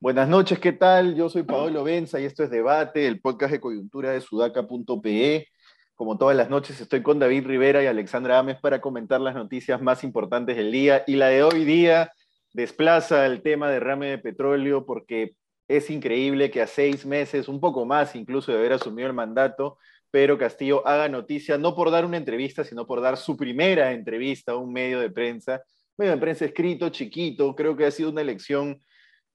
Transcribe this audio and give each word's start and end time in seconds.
Buenas 0.00 0.28
noches, 0.28 0.58
¿qué 0.58 0.72
tal? 0.72 1.14
Yo 1.16 1.28
soy 1.28 1.42
Paolo 1.42 1.84
Benza 1.84 2.18
y 2.18 2.24
esto 2.24 2.42
es 2.42 2.50
Debate, 2.50 3.06
el 3.06 3.20
podcast 3.20 3.52
de 3.52 3.60
coyuntura 3.60 4.12
de 4.12 4.22
sudaca.pe. 4.22 5.48
Como 5.94 6.16
todas 6.16 6.34
las 6.34 6.48
noches 6.48 6.80
estoy 6.80 7.02
con 7.02 7.18
David 7.18 7.46
Rivera 7.46 7.82
y 7.82 7.86
Alexandra 7.86 8.38
Ames 8.38 8.58
para 8.58 8.80
comentar 8.80 9.20
las 9.20 9.34
noticias 9.34 9.82
más 9.82 10.04
importantes 10.04 10.56
del 10.56 10.72
día. 10.72 11.04
Y 11.06 11.16
la 11.16 11.26
de 11.26 11.42
hoy 11.42 11.66
día 11.66 12.10
desplaza 12.54 13.26
el 13.26 13.42
tema 13.42 13.68
de 13.68 13.80
rame 13.80 14.08
de 14.08 14.18
petróleo 14.18 14.86
porque 14.86 15.34
es 15.68 15.90
increíble 15.90 16.50
que 16.50 16.62
a 16.62 16.66
seis 16.66 17.06
meses, 17.06 17.48
un 17.48 17.60
poco 17.60 17.84
más 17.84 18.16
incluso 18.16 18.50
de 18.50 18.58
haber 18.58 18.72
asumido 18.72 19.06
el 19.06 19.14
mandato, 19.14 19.78
pero 20.10 20.38
Castillo 20.38 20.86
haga 20.86 21.08
noticia 21.08 21.58
no 21.58 21.74
por 21.74 21.90
dar 21.90 22.04
una 22.04 22.16
entrevista, 22.16 22.64
sino 22.64 22.86
por 22.86 23.00
dar 23.00 23.16
su 23.18 23.36
primera 23.36 23.92
entrevista 23.92 24.52
a 24.52 24.56
un 24.56 24.72
medio 24.72 24.98
de 25.00 25.10
prensa, 25.10 25.62
medio 25.98 26.12
de 26.12 26.18
prensa 26.18 26.46
escrito, 26.46 26.88
chiquito, 26.88 27.54
creo 27.54 27.76
que 27.76 27.84
ha 27.84 27.90
sido 27.90 28.10
una 28.10 28.22
elección 28.22 28.80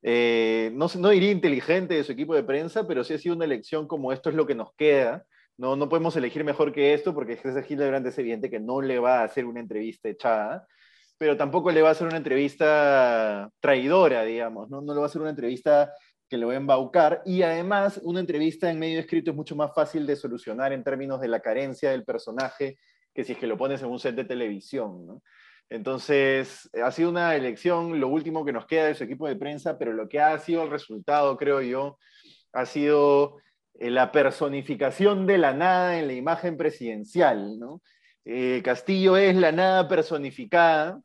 eh, 0.06 0.70
no, 0.74 0.88
no 0.98 1.10
diría 1.10 1.32
inteligente 1.32 1.96
de 1.96 2.04
su 2.04 2.12
equipo 2.12 2.36
de 2.36 2.44
prensa, 2.44 2.86
pero 2.86 3.04
sí 3.06 3.14
ha 3.14 3.18
sido 3.18 3.36
una 3.36 3.46
elección 3.46 3.88
como 3.88 4.12
esto 4.12 4.30
es 4.30 4.36
lo 4.36 4.46
que 4.46 4.54
nos 4.54 4.74
queda. 4.76 5.26
No, 5.58 5.76
no 5.76 5.88
podemos 5.88 6.16
elegir 6.18 6.44
mejor 6.44 6.74
que 6.74 6.94
esto 6.94 7.14
porque 7.14 7.38
César 7.38 7.66
Hildebrand 7.68 8.06
es 8.08 8.18
evidente 8.18 8.50
que 8.50 8.60
no 8.60 8.82
le 8.82 9.00
va 9.00 9.22
a 9.22 9.24
hacer 9.24 9.46
una 9.46 9.62
entrevista 9.62 10.10
echada, 10.10 10.68
pero 11.18 11.38
tampoco 11.38 11.72
le 11.72 11.82
va 11.82 11.90
a 11.90 11.92
hacer 11.94 12.08
una 12.08 12.18
entrevista 12.18 13.50
traidora, 13.62 14.24
digamos, 14.24 14.70
no, 14.70 14.82
no 14.82 14.94
le 14.94 15.00
va 15.00 15.06
a 15.06 15.08
hacer 15.08 15.22
una 15.22 15.30
entrevista 15.30 15.94
que 16.30 16.38
lo 16.38 16.48
va 16.48 16.54
a 16.54 16.58
embaucar 16.58 17.22
y 17.26 17.44
además 17.44 18.00
una 18.04 18.20
entrevista 18.20 18.70
en 18.72 18.80
medio 18.80 19.00
escrito 19.00 19.32
es 19.32 19.38
mucho 19.38 19.56
más 19.56 19.74
fácil 19.74 20.08
de 20.08 20.16
solucionar 20.16 20.74
en 20.74 20.84
términos 20.84 21.22
de 21.22 21.28
la 21.28 21.42
carencia 21.42 21.92
del 21.92 22.04
personaje 22.04 22.78
que 23.14 23.24
si 23.24 23.34
es 23.34 23.38
que 23.38 23.48
lo 23.48 23.58
pones 23.58 23.82
en 23.82 23.90
un 23.90 24.00
set 24.00 24.16
de 24.16 24.26
televisión. 24.26 25.22
Entonces, 25.70 26.70
ha 26.84 26.92
sido 26.92 27.10
una 27.10 27.36
elección, 27.36 28.00
lo 28.00 28.08
último 28.08 28.46
que 28.46 28.52
nos 28.52 28.66
queda 28.66 28.86
de 28.86 28.96
su 28.96 29.04
equipo 29.04 29.28
de 29.28 29.36
prensa, 29.36 29.78
pero 29.78 29.94
lo 29.94 30.10
que 30.10 30.20
ha 30.20 30.38
sido 30.40 30.64
el 30.64 30.70
resultado, 30.70 31.38
creo 31.38 31.62
yo, 31.62 31.98
ha 32.52 32.66
sido 32.66 33.38
eh, 33.76 33.90
la 33.90 34.12
personificación 34.12 35.26
de 35.26 35.38
la 35.38 35.54
nada 35.54 36.00
en 36.00 36.08
la 36.08 36.14
imagen 36.14 36.58
presidencial. 36.58 37.60
¿no? 37.60 37.82
Eh, 38.26 38.62
Castillo 38.64 39.18
es 39.18 39.36
la 39.36 39.52
nada 39.52 39.88
personificada, 39.88 41.02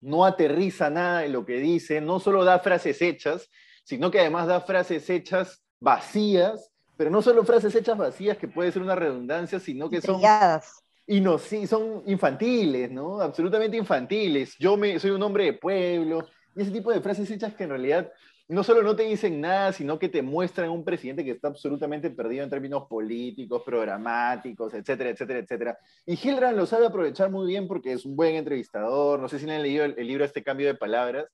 no 0.00 0.24
aterriza 0.24 0.90
nada 0.90 1.24
en 1.24 1.32
lo 1.32 1.44
que 1.44 1.58
dice, 1.58 2.00
no 2.00 2.18
solo 2.18 2.44
da 2.44 2.58
frases 2.58 3.00
hechas, 3.02 3.50
sino 3.84 4.10
que 4.10 4.20
además 4.20 4.46
da 4.46 4.60
frases 4.60 5.08
hechas 5.10 5.62
vacías, 5.80 6.70
pero 6.96 7.10
no 7.10 7.22
solo 7.22 7.44
frases 7.44 7.74
hechas 7.74 7.96
vacías, 7.96 8.38
que 8.38 8.48
puede 8.48 8.72
ser 8.72 8.82
una 8.82 8.94
redundancia, 8.94 9.58
sino 9.58 9.90
que 9.90 10.00
son 10.00 10.20
y 11.06 11.20
no, 11.20 11.36
sí, 11.36 11.66
son 11.66 12.02
infantiles, 12.06 12.90
¿no? 12.90 13.20
Absolutamente 13.20 13.76
infantiles. 13.76 14.54
Yo 14.58 14.76
me, 14.76 14.98
soy 14.98 15.10
un 15.10 15.22
hombre 15.22 15.46
de 15.46 15.52
pueblo, 15.54 16.26
y 16.54 16.62
ese 16.62 16.70
tipo 16.70 16.92
de 16.92 17.00
frases 17.00 17.30
hechas 17.30 17.54
que 17.54 17.64
en 17.64 17.70
realidad 17.70 18.12
no 18.48 18.62
solo 18.62 18.82
no 18.82 18.94
te 18.94 19.04
dicen 19.04 19.40
nada, 19.40 19.72
sino 19.72 19.98
que 19.98 20.08
te 20.08 20.20
muestran 20.20 20.70
un 20.70 20.84
presidente 20.84 21.24
que 21.24 21.30
está 21.30 21.48
absolutamente 21.48 22.10
perdido 22.10 22.44
en 22.44 22.50
términos 22.50 22.84
políticos, 22.88 23.62
programáticos, 23.64 24.74
etcétera, 24.74 25.10
etcétera, 25.10 25.38
etcétera. 25.38 25.78
Y 26.04 26.14
Hildebrand 26.14 26.56
lo 26.56 26.66
sabe 26.66 26.86
aprovechar 26.86 27.30
muy 27.30 27.46
bien 27.46 27.66
porque 27.66 27.92
es 27.92 28.04
un 28.04 28.14
buen 28.14 28.34
entrevistador. 28.34 29.20
No 29.20 29.28
sé 29.28 29.38
si 29.38 29.46
le 29.46 29.56
han 29.56 29.62
leído 29.62 29.84
el, 29.84 29.94
el 29.96 30.06
libro 30.06 30.24
Este 30.24 30.42
cambio 30.42 30.66
de 30.66 30.74
palabras. 30.74 31.26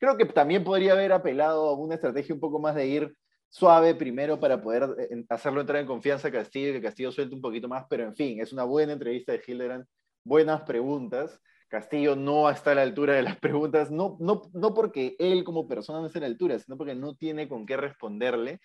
Creo 0.00 0.16
que 0.16 0.24
también 0.24 0.64
podría 0.64 0.94
haber 0.94 1.12
apelado 1.12 1.68
a 1.68 1.74
una 1.74 1.94
estrategia 1.94 2.34
un 2.34 2.40
poco 2.40 2.58
más 2.58 2.74
de 2.74 2.86
ir 2.86 3.14
suave 3.50 3.94
primero 3.94 4.40
para 4.40 4.62
poder 4.62 4.88
eh, 4.98 5.24
hacerlo 5.28 5.60
entrar 5.60 5.80
en 5.80 5.86
confianza 5.86 6.28
a 6.28 6.32
Castillo 6.32 6.72
que 6.72 6.80
Castillo 6.80 7.12
suelte 7.12 7.34
un 7.34 7.42
poquito 7.42 7.68
más, 7.68 7.84
pero 7.90 8.04
en 8.04 8.14
fin, 8.14 8.40
es 8.40 8.52
una 8.52 8.64
buena 8.64 8.94
entrevista 8.94 9.32
de 9.32 9.42
Hildebrand, 9.46 9.84
buenas 10.24 10.62
preguntas. 10.62 11.38
Castillo 11.68 12.16
no 12.16 12.48
está 12.50 12.72
a 12.72 12.76
la 12.76 12.82
altura 12.82 13.14
de 13.14 13.22
las 13.22 13.38
preguntas, 13.38 13.90
no, 13.90 14.16
no, 14.20 14.42
no 14.54 14.72
porque 14.72 15.16
él 15.18 15.44
como 15.44 15.68
persona 15.68 16.00
no 16.00 16.06
esté 16.06 16.18
a 16.18 16.22
la 16.22 16.28
altura, 16.28 16.58
sino 16.58 16.78
porque 16.78 16.94
no 16.94 17.14
tiene 17.14 17.46
con 17.46 17.66
qué 17.66 17.76
responderle 17.76 18.60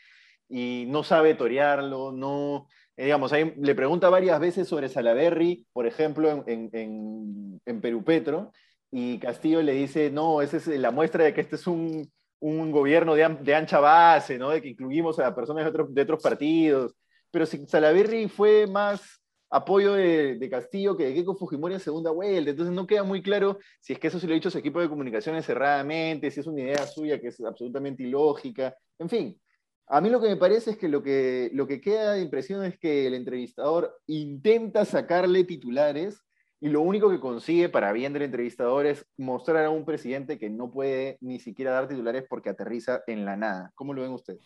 y 0.47 0.85
no 0.87 1.03
sabe 1.03 1.35
torearlo, 1.35 2.11
no, 2.11 2.67
eh, 2.95 3.05
digamos, 3.05 3.33
ahí 3.33 3.53
le 3.57 3.75
pregunta 3.75 4.09
varias 4.09 4.39
veces 4.39 4.67
sobre 4.67 4.89
Salaberry, 4.89 5.67
por 5.73 5.85
ejemplo, 5.85 6.29
en, 6.47 6.69
en, 6.71 7.61
en 7.65 7.81
Perú 7.81 8.03
Petro, 8.03 8.51
y 8.91 9.19
Castillo 9.19 9.61
le 9.61 9.73
dice, 9.73 10.09
no, 10.11 10.41
esa 10.41 10.57
es 10.57 10.67
la 10.67 10.91
muestra 10.91 11.23
de 11.23 11.33
que 11.33 11.41
este 11.41 11.55
es 11.55 11.67
un, 11.67 12.09
un 12.39 12.71
gobierno 12.71 13.15
de, 13.15 13.55
ancha 13.55 13.79
base, 13.79 14.37
¿no? 14.37 14.49
de 14.49 14.61
que 14.61 14.69
incluimos 14.69 15.19
a 15.19 15.33
personas 15.35 15.63
de 15.63 15.69
otros, 15.69 15.93
de 15.93 16.01
otros 16.01 16.21
partidos. 16.21 16.95
Pero 17.31 17.45
si 17.45 17.65
Salaverry 17.65 18.29
fue 18.29 18.67
más 18.67 19.21
apoyo 19.49 19.93
de, 19.93 20.47
Castillo 20.49 20.95
que 20.95 21.05
de 21.05 21.13
Keiko 21.13 21.35
Fujimori 21.35 21.75
en 21.75 21.79
segunda 21.79 22.11
vuelta, 22.11 22.51
entonces 22.51 22.73
no 22.73 22.87
queda 22.87 23.03
muy 23.03 23.21
claro 23.21 23.57
si 23.79 23.93
es 23.93 23.99
que 23.99 24.07
eso 24.07 24.19
se 24.19 24.27
lo 24.27 24.33
ha 24.33 24.35
dicho 24.35 24.49
su 24.49 24.57
equipo 24.57 24.79
de 24.79 24.89
comunicaciones 24.89 25.45
cerradamente, 25.45 26.29
si 26.31 26.39
es 26.39 26.47
una 26.47 26.61
idea 26.61 26.85
suya 26.85 27.19
que 27.19 27.29
es 27.29 27.39
absolutamente 27.41 28.03
ilógica, 28.03 28.75
en 28.99 29.09
fin. 29.09 29.41
A 29.87 30.01
mí 30.01 30.09
lo 30.09 30.19
que 30.19 30.29
me 30.29 30.35
parece 30.35 30.71
es 30.71 30.77
que 30.77 30.89
lo 30.89 31.03
que, 31.03 31.51
lo 31.53 31.67
que 31.67 31.79
queda 31.79 32.13
de 32.13 32.21
impresión 32.21 32.63
es 32.65 32.77
que 32.79 33.05
el 33.05 33.13
entrevistador 33.13 33.99
intenta 34.07 34.83
sacarle 34.83 35.43
titulares 35.43 36.24
y 36.65 36.69
lo 36.69 36.81
único 36.81 37.11
que 37.11 37.19
consigue 37.19 37.69
para 37.69 37.91
bien 37.91 38.11
del 38.11 38.23
entrevistador 38.23 38.87
es 38.87 39.05
mostrar 39.17 39.65
a 39.65 39.69
un 39.69 39.85
presidente 39.85 40.39
que 40.39 40.49
no 40.49 40.71
puede 40.71 41.19
ni 41.21 41.39
siquiera 41.39 41.69
dar 41.69 41.87
titulares 41.87 42.25
porque 42.27 42.49
aterriza 42.49 43.03
en 43.05 43.23
la 43.23 43.37
nada. 43.37 43.71
¿Cómo 43.75 43.93
lo 43.93 44.01
ven 44.01 44.13
ustedes? 44.13 44.41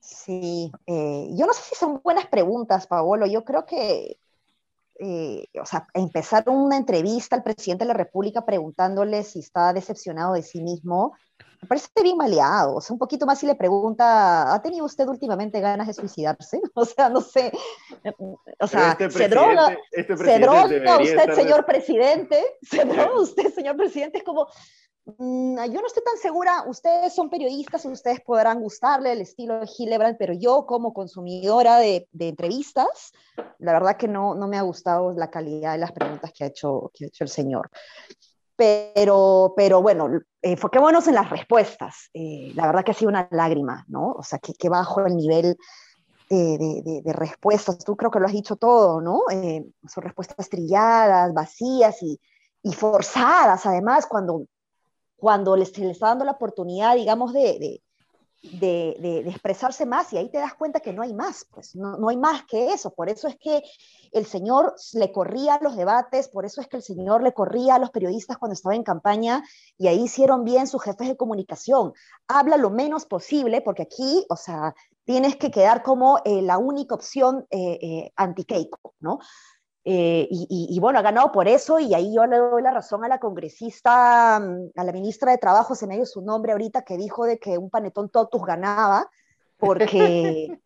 Sí, 0.00 0.72
eh, 0.86 1.28
yo 1.30 1.46
no 1.46 1.52
sé 1.52 1.62
si 1.62 1.76
son 1.76 2.00
buenas 2.02 2.26
preguntas, 2.26 2.88
Paolo. 2.88 3.26
Yo 3.26 3.44
creo 3.44 3.64
que, 3.64 4.18
eh, 4.98 5.46
o 5.62 5.64
sea, 5.64 5.86
empezar 5.94 6.48
una 6.48 6.76
entrevista 6.76 7.36
al 7.36 7.44
presidente 7.44 7.84
de 7.84 7.92
la 7.92 7.94
República 7.94 8.44
preguntándole 8.44 9.22
si 9.22 9.38
está 9.38 9.72
decepcionado 9.72 10.34
de 10.34 10.42
sí 10.42 10.60
mismo, 10.60 11.12
me 11.60 11.68
parece 11.68 11.88
bien 12.02 12.16
maleado. 12.16 12.76
O 12.76 12.80
sea, 12.80 12.94
un 12.94 12.98
poquito 12.98 13.26
más 13.26 13.38
si 13.38 13.46
le 13.46 13.54
pregunta, 13.54 14.54
¿ha 14.54 14.62
tenido 14.62 14.84
usted 14.84 15.06
últimamente 15.08 15.60
ganas 15.60 15.86
de 15.86 15.94
suicidarse? 15.94 16.60
O 16.74 16.84
sea, 16.84 17.08
no 17.08 17.20
sé. 17.20 17.50
O 18.60 18.66
sea, 18.66 18.92
este 18.92 19.10
¿se 19.10 19.28
droga, 19.28 19.76
este 19.90 20.16
¿se 20.16 20.38
droga 20.38 20.64
usted, 21.00 21.34
señor 21.34 21.66
presidente? 21.66 22.42
¿Se 22.62 22.84
droga 22.84 23.20
usted, 23.20 23.52
señor 23.52 23.76
presidente? 23.76 24.18
Es 24.18 24.24
como, 24.24 24.46
mm, 25.06 25.56
yo 25.64 25.80
no 25.80 25.86
estoy 25.86 26.04
tan 26.04 26.16
segura, 26.22 26.64
ustedes 26.68 27.14
son 27.14 27.28
periodistas 27.28 27.84
ustedes 27.84 28.20
podrán 28.20 28.60
gustarle 28.60 29.12
el 29.12 29.22
estilo 29.22 29.58
de 29.58 29.68
Hildebrand, 29.76 30.16
pero 30.18 30.34
yo 30.34 30.66
como 30.66 30.92
consumidora 30.92 31.78
de, 31.78 32.06
de, 32.12 32.28
entrevistas, 32.28 33.12
la 33.58 33.72
verdad 33.72 33.96
que 33.96 34.06
no, 34.06 34.36
no 34.36 34.46
me 34.46 34.58
ha 34.58 34.62
gustado 34.62 35.12
la 35.12 35.30
calidad 35.30 35.72
de 35.72 35.78
las 35.78 35.92
preguntas 35.92 36.32
que 36.32 36.44
ha 36.44 36.48
hecho, 36.48 36.92
que 36.94 37.06
ha 37.06 37.08
hecho 37.08 37.24
el 37.24 37.30
señor. 37.30 37.70
Pero, 38.58 39.54
pero 39.56 39.80
bueno, 39.80 40.10
enfoquémonos 40.42 41.06
en 41.06 41.14
las 41.14 41.30
respuestas. 41.30 42.10
Eh, 42.12 42.50
la 42.54 42.66
verdad 42.66 42.84
que 42.84 42.90
ha 42.90 42.94
sido 42.94 43.08
una 43.08 43.28
lágrima, 43.30 43.84
¿no? 43.86 44.10
O 44.10 44.22
sea, 44.22 44.38
que 44.40 44.68
bajo 44.68 45.06
el 45.06 45.14
nivel 45.14 45.56
eh, 46.30 46.58
de, 46.58 47.00
de, 47.02 47.12
respuestas. 47.14 47.78
Tú 47.78 47.96
creo 47.96 48.10
que 48.10 48.20
lo 48.20 48.26
has 48.26 48.32
dicho 48.32 48.56
todo, 48.56 49.00
¿no? 49.00 49.22
Eh, 49.30 49.64
son 49.88 50.04
respuestas 50.04 50.50
trilladas, 50.50 51.32
vacías 51.32 52.02
y, 52.02 52.20
y, 52.62 52.74
forzadas, 52.74 53.64
además, 53.64 54.04
cuando, 54.06 54.44
cuando 55.16 55.56
les, 55.56 55.70
se 55.70 55.80
les 55.80 55.92
está 55.92 56.08
dando 56.08 56.26
la 56.26 56.32
oportunidad, 56.32 56.96
digamos, 56.96 57.32
de, 57.32 57.80
de, 58.42 58.96
de, 59.00 59.28
expresarse 59.28 59.84
más 59.84 60.12
y 60.12 60.18
ahí 60.18 60.30
te 60.30 60.38
das 60.38 60.54
cuenta 60.54 60.80
que 60.80 60.92
no 60.92 61.02
hay 61.02 61.12
más, 61.12 61.44
pues 61.50 61.74
no, 61.74 61.96
no, 61.96 62.08
hay 62.08 62.16
más 62.16 62.44
que 62.44 62.72
eso. 62.72 62.94
Por 62.94 63.08
eso 63.08 63.26
es 63.26 63.36
que 63.36 63.62
el 64.12 64.26
señor 64.26 64.74
le 64.94 65.10
corría 65.10 65.58
los 65.60 65.76
debates, 65.76 66.28
por 66.28 66.44
eso 66.44 66.60
es 66.60 66.68
que 66.68 66.76
el 66.76 66.82
señor 66.82 67.22
le 67.22 67.32
corría 67.32 67.74
a 67.74 67.78
los 67.78 67.90
periodistas 67.90 68.38
cuando 68.38 68.54
estaba 68.54 68.76
en 68.76 68.84
campaña 68.84 69.42
y 69.76 69.88
ahí 69.88 70.02
hicieron 70.04 70.44
bien 70.44 70.66
sus 70.66 70.82
jefes 70.82 71.08
de 71.08 71.16
comunicación. 71.16 71.92
Habla 72.28 72.56
lo 72.56 72.70
menos 72.70 73.06
posible 73.06 73.60
porque 73.60 73.82
aquí, 73.82 74.24
o 74.28 74.36
sea, 74.36 74.74
tienes 75.04 75.36
que 75.36 75.50
quedar 75.50 75.82
como 75.82 76.18
eh, 76.24 76.42
la 76.42 76.58
única 76.58 76.94
opción 76.94 77.46
eh, 77.50 77.78
eh, 77.80 78.12
anti-Keiko, 78.14 78.94
¿no? 79.00 79.18
Eh, 79.90 80.28
y, 80.30 80.78
bueno, 80.80 80.98
ha 80.98 81.02
ganado 81.02 81.32
por 81.32 81.48
eso 81.48 81.78
y 81.78 81.94
ahí 81.94 82.14
yo 82.14 82.26
le 82.26 82.36
doy 82.36 82.60
la 82.60 82.72
razón 82.72 83.06
a 83.06 83.08
la 83.08 83.18
congresista, 83.18 84.38
mm, 84.38 84.78
a 84.78 84.84
la 84.84 84.92
ministra 84.92 85.32
de 85.32 85.38
Trabajo, 85.38 85.74
se 85.74 85.86
me 85.86 85.96
dio 85.96 86.04
su 86.04 86.20
nombre 86.20 86.52
ahorita, 86.52 86.82
que 86.82 86.98
dijo 86.98 87.24
de 87.24 87.38
que 87.38 87.56
un 87.56 87.70
panetón 87.70 88.10
totus 88.10 88.44
ganaba, 88.44 89.08
porque... 89.56 90.60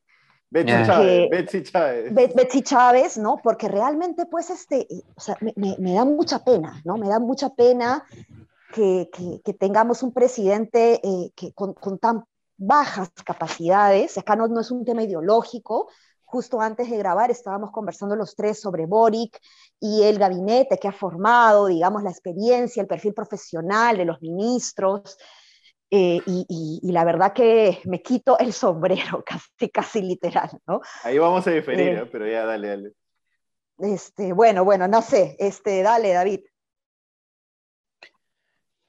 Betsy, 0.51 0.73
Chávez, 0.85 1.31
Betsy 1.31 1.63
Chávez. 1.63 2.15
Betsy 2.35 2.63
Chávez, 2.63 3.17
¿no? 3.17 3.37
Porque 3.41 3.69
realmente, 3.69 4.27
pues, 4.27 4.51
este, 4.51 4.89
o 5.15 5.21
sea, 5.21 5.39
me, 5.41 5.55
me, 5.79 5.95
da 5.95 6.05
mucha 6.05 6.41
pena, 6.45 6.83
¿no? 6.85 6.97
Me 6.97 7.09
da 7.09 7.21
mucha 7.21 7.51
pena 7.51 8.05
que, 8.75 9.09
que, 9.45 9.55
tengamos 9.55 10.03
un 10.03 10.13
presidente 10.13 11.01
eh, 11.03 11.31
que, 11.37 11.53
con, 11.53 11.75
con, 11.75 11.99
tan 11.99 12.25
bajas 12.57 13.13
capacidades, 13.25 14.19
acá 14.19 14.35
no, 14.35 14.49
no 14.49 14.61
es 14.61 14.71
un 14.73 14.85
tema 14.85 15.05
ideológico, 15.05 15.89
justo 16.33 16.63
antes 16.63 16.89
de 16.89 16.97
grabar 16.97 17.31
estábamos 17.31 17.71
conversando 17.71 18.17
los 18.17 18.35
tres 18.35 18.59
sobre 18.59 18.87
Boric 18.87 19.39
y 19.79 20.03
el 20.03 20.19
gabinete 20.19 20.79
que 20.79 20.89
ha 20.89 20.93
formado, 20.93 21.67
digamos, 21.67 22.03
la 22.03 22.09
experiencia, 22.11 22.81
el 22.81 22.87
perfil 22.87 23.13
profesional 23.13 23.99
de 23.99 24.07
los 24.07 24.23
ministros. 24.23 25.19
Eh, 25.91 26.23
y, 26.25 26.91
la 26.91 27.05
verdad 27.05 27.35
que 27.35 27.83
me 27.85 28.01
quito 28.01 28.39
el 28.39 28.55
sombrero, 28.55 29.23
casi, 29.27 29.69
casi 29.71 30.01
literal, 30.01 30.49
¿no? 30.67 30.81
Ahí 31.05 31.19
vamos 31.19 31.47
a 31.47 31.51
diferir, 31.51 31.99
eh, 31.99 32.07
pero 32.11 32.27
ya, 32.27 32.47
dale, 32.47 32.69
dale. 32.69 32.93
Este, 33.77 34.33
bueno, 34.33 34.65
bueno, 34.65 34.89
no 34.89 35.03
sé, 35.03 35.37
este, 35.39 35.83
dale, 35.83 36.15
David. 36.15 36.41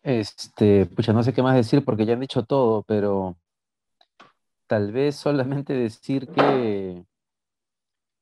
Este, 0.01 0.85
pucha, 0.85 1.11
no 1.11 1.23
sé 1.23 1.33
qué 1.33 1.41
más 1.41 1.55
decir 1.55 1.83
porque 1.83 2.05
ya 2.05 2.13
han 2.13 2.21
dicho 2.21 2.45
todo, 2.45 2.83
pero 2.83 3.35
tal 4.67 4.93
vez 4.93 5.17
solamente 5.17 5.73
decir 5.73 6.29
que 6.29 7.03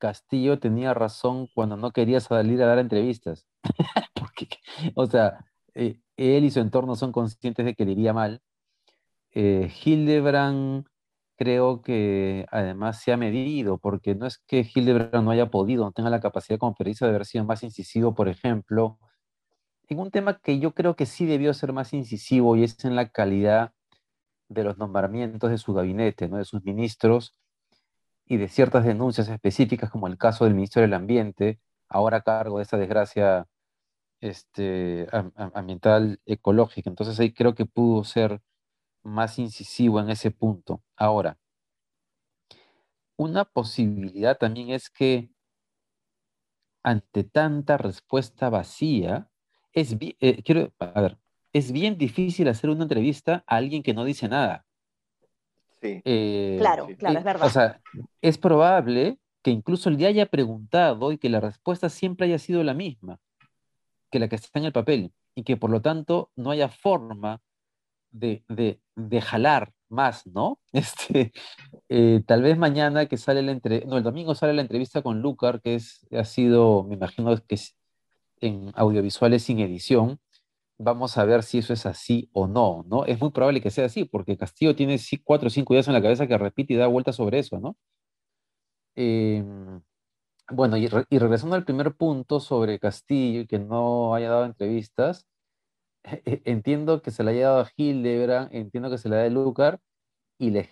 Castillo 0.02 0.60
tenía 0.60 0.94
razón 0.96 1.48
cuando 1.54 1.78
no 1.78 1.92
quería 1.92 2.20
salir 2.20 2.62
a 2.64 2.66
dar 2.66 2.80
entrevistas. 2.80 3.48
o 4.96 5.06
sea, 5.06 5.46
eh, 5.76 6.00
él 6.18 6.44
y 6.44 6.52
su 6.52 6.60
entorno 6.60 6.96
son 6.96 7.12
conscientes 7.12 7.66
de 7.66 7.76
que 7.76 7.86
le 7.86 7.92
iría 7.94 8.12
mal. 8.12 8.42
Eh, 9.34 9.72
Hildebrand 9.86 10.86
creo 11.38 11.82
que 11.82 12.46
además 12.52 13.02
se 13.02 13.14
ha 13.14 13.18
medido, 13.18 13.78
porque 13.78 14.16
no 14.16 14.26
es 14.26 14.40
que 14.40 14.68
Hildebrand 14.74 15.24
no 15.24 15.32
haya 15.32 15.52
podido, 15.52 15.86
no 15.86 15.92
tenga 15.92 16.10
la 16.10 16.20
capacidad 16.20 16.60
como 16.60 16.76
periodista 16.76 17.06
de 17.06 17.12
haber 17.12 17.26
sido 17.26 17.46
más 17.46 17.64
incisivo, 17.64 18.16
por 18.16 18.28
ejemplo, 18.28 19.00
en 19.88 20.00
un 20.00 20.12
tema 20.12 20.40
que 20.40 20.60
yo 20.60 20.74
creo 20.74 20.96
que 20.96 21.06
sí 21.06 21.26
debió 21.26 21.54
ser 21.54 21.74
más 21.74 21.94
incisivo 21.94 22.56
y 22.56 22.64
es 22.64 22.84
en 22.86 22.96
la 22.96 23.10
calidad 23.10 23.74
de 24.50 24.64
los 24.64 24.78
nombramientos 24.78 25.52
de 25.52 25.58
su 25.58 25.74
gabinete, 25.74 26.28
¿no? 26.28 26.38
de 26.38 26.46
sus 26.46 26.64
ministros 26.64 27.34
y 28.32 28.38
de 28.38 28.48
ciertas 28.48 28.86
denuncias 28.86 29.28
específicas, 29.28 29.90
como 29.92 30.08
el 30.08 30.18
caso 30.18 30.46
del 30.46 30.54
ministro 30.54 30.82
del 30.82 30.94
Ambiente, 30.94 31.60
ahora 31.90 32.20
a 32.20 32.22
cargo 32.22 32.58
de 32.58 32.64
esta 32.64 32.78
desgracia 32.78 33.46
este, 34.22 35.06
ambiental 35.54 36.22
ecológica. 36.26 36.90
Entonces 36.90 37.20
ahí 37.20 37.34
creo 37.34 37.56
que 37.56 37.66
pudo 37.66 38.06
ser 38.06 38.42
más 39.04 39.38
incisivo 39.38 40.00
en 40.00 40.10
ese 40.10 40.32
punto. 40.32 40.82
Ahora, 40.96 41.40
una 43.18 43.44
posibilidad 43.44 44.38
también 44.38 44.70
es 44.70 44.90
que 44.90 45.30
ante 46.84 47.26
tanta 47.26 47.78
respuesta 47.78 48.50
vacía, 48.50 49.30
es, 49.74 49.98
eh, 50.00 50.42
quiero, 50.44 50.74
ver, 50.80 51.18
es 51.52 51.74
bien 51.74 51.98
difícil 51.98 52.48
hacer 52.48 52.70
una 52.70 52.84
entrevista 52.84 53.44
a 53.46 53.58
alguien 53.58 53.84
que 53.84 53.94
no 53.94 54.06
dice 54.06 54.30
nada. 54.30 54.66
Sí. 55.82 56.02
Eh, 56.06 56.58
claro, 56.60 56.88
claro, 56.98 57.20
es 57.20 57.26
verdad. 57.26 57.48
O 57.48 57.50
sea, 57.50 57.82
es 58.22 58.38
probable 58.38 59.18
que 59.42 59.52
incluso 59.52 59.90
le 59.90 60.06
haya 60.06 60.28
preguntado 60.28 61.12
y 61.12 61.18
que 61.18 61.30
la 61.30 61.40
respuesta 61.40 61.90
siempre 61.90 62.28
haya 62.28 62.38
sido 62.38 62.64
la 62.64 62.74
misma 62.74 63.20
que 64.12 64.20
la 64.20 64.28
que 64.28 64.36
está 64.36 64.60
en 64.60 64.66
el 64.66 64.74
papel 64.74 65.14
y 65.34 65.44
que 65.44 65.58
por 65.58 65.72
lo 65.72 65.82
tanto 65.82 66.30
no 66.36 66.52
haya 66.52 66.70
forma 66.70 67.42
de, 68.12 68.44
de, 68.50 69.22
jalar 69.22 69.72
más, 69.90 70.28
¿no? 70.28 70.60
Este, 70.74 71.32
eh, 71.90 72.22
tal 72.28 72.42
vez 72.44 72.58
mañana 72.58 73.06
que 73.06 73.18
sale 73.18 73.42
la 73.42 73.54
entrevista, 73.54 73.90
no, 73.90 73.98
el 73.98 74.04
domingo 74.04 74.36
sale 74.36 74.54
la 74.54 74.62
entrevista 74.62 75.02
con 75.02 75.22
Lucar, 75.22 75.62
que 75.62 75.76
es, 75.76 76.06
ha 76.12 76.26
sido, 76.26 76.84
me 76.84 76.96
imagino 76.96 77.36
que 77.48 77.56
es 77.56 77.76
en 78.42 78.72
audiovisuales 78.76 79.44
sin 79.44 79.60
edición, 79.60 80.20
vamos 80.84 81.18
a 81.18 81.26
ver 81.26 81.44
si 81.44 81.60
eso 81.60 81.74
es 81.74 81.86
así 81.86 82.30
o 82.34 82.48
no, 82.48 82.84
¿no? 82.88 83.06
Es 83.06 83.20
muy 83.22 83.32
probable 83.32 83.62
que 83.62 83.72
sea 83.72 83.86
así, 83.86 84.06
porque 84.06 84.38
Castillo 84.38 84.76
tiene 84.76 85.00
cuatro 85.24 85.48
o 85.48 85.50
cinco 85.50 85.74
ideas 85.74 85.88
en 85.88 85.94
la 85.94 86.02
cabeza 86.02 86.28
que 86.28 86.38
repite 86.38 86.74
y 86.74 86.78
da 86.78 86.88
vueltas 86.88 87.16
sobre 87.18 87.40
eso, 87.40 87.60
¿no? 87.60 87.78
Em, 88.96 89.82
bueno, 90.52 90.78
y, 90.78 90.88
regresando 90.88 91.56
al 91.56 91.66
primer 91.66 91.96
punto 91.96 92.40
sobre 92.40 92.80
Castillo 92.80 93.42
y 93.42 93.48
que 93.48 93.60
no 93.60 94.16
haya 94.16 94.30
dado 94.30 94.46
entrevistas, 94.46 95.28
e, 96.26 96.42
entiendo 96.46 97.02
que 97.02 97.12
se 97.12 97.24
le 97.24 97.32
haya 97.32 97.50
dado 97.50 97.62
a 97.62 97.72
Hildebrand, 97.78 98.50
entiendo 98.54 98.90
que 98.90 98.98
se 98.98 99.10
le 99.10 99.18
da 99.18 99.24
a 99.26 99.30
Lucar, 99.30 99.80
y 100.40 100.52
les, 100.52 100.70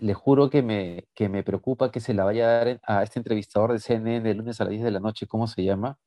les, 0.00 0.16
juro 0.16 0.50
que 0.50 0.62
me, 0.62 1.06
que 1.14 1.28
me 1.28 1.42
preocupa 1.44 1.90
que 1.92 2.00
se 2.00 2.14
la 2.14 2.24
vaya 2.24 2.46
a 2.48 2.64
dar 2.64 2.80
a 2.84 3.02
este 3.02 3.20
entrevistador 3.20 3.72
de 3.72 3.80
CNN 3.80 4.30
el 4.30 4.38
lunes 4.38 4.60
a 4.60 4.64
las 4.64 4.72
10 4.72 4.84
de 4.84 4.90
la 4.92 5.00
noche, 5.00 5.26
¿cómo 5.26 5.46
se 5.46 5.64
llama? 5.64 5.98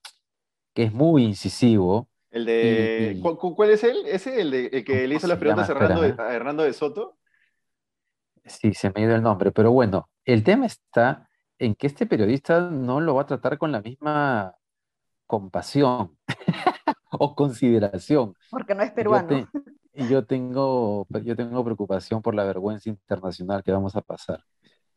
Que 0.74 0.84
es 0.84 0.94
muy 0.94 1.24
incisivo. 1.26 2.10
El 2.36 2.46
de, 2.46 3.22
¿Cuál 3.22 3.70
es 3.70 3.84
él? 3.86 3.98
¿Ese 4.06 4.42
el, 4.42 4.52
de, 4.52 4.66
el 4.68 4.84
que 4.84 5.08
le 5.08 5.16
hizo 5.16 5.26
las 5.26 5.38
preguntas 5.38 5.70
a 5.70 5.72
Hernando, 5.72 6.02
de, 6.02 6.16
a 6.22 6.34
Hernando 6.34 6.64
de 6.64 6.74
Soto? 6.74 7.18
Sí, 8.44 8.74
se 8.74 8.90
me 8.90 8.96
ha 8.98 9.06
ido 9.06 9.16
el 9.16 9.22
nombre, 9.22 9.54
pero 9.54 9.72
bueno, 9.72 10.10
el 10.26 10.44
tema 10.44 10.66
está 10.66 11.30
en 11.58 11.76
que 11.76 11.88
este 11.88 12.06
periodista 12.06 12.60
no 12.60 13.00
lo 13.00 13.16
va 13.16 13.22
a 13.22 13.26
tratar 13.26 13.58
con 13.58 13.72
la 13.72 13.82
misma 13.82 14.54
compasión. 15.26 16.18
o 17.20 17.36
consideración. 17.36 18.36
Porque 18.52 18.76
no 18.76 18.84
es 18.84 18.92
peruano. 18.92 19.48
y 19.94 20.08
yo 20.10 20.26
tengo, 20.26 21.08
yo 21.24 21.38
tengo 21.38 21.64
preocupación 21.64 22.22
por 22.22 22.36
la 22.36 22.44
vergüenza 22.44 22.90
internacional 22.90 23.64
que 23.64 23.72
vamos 23.72 23.96
a 23.96 24.02
pasar. 24.02 24.44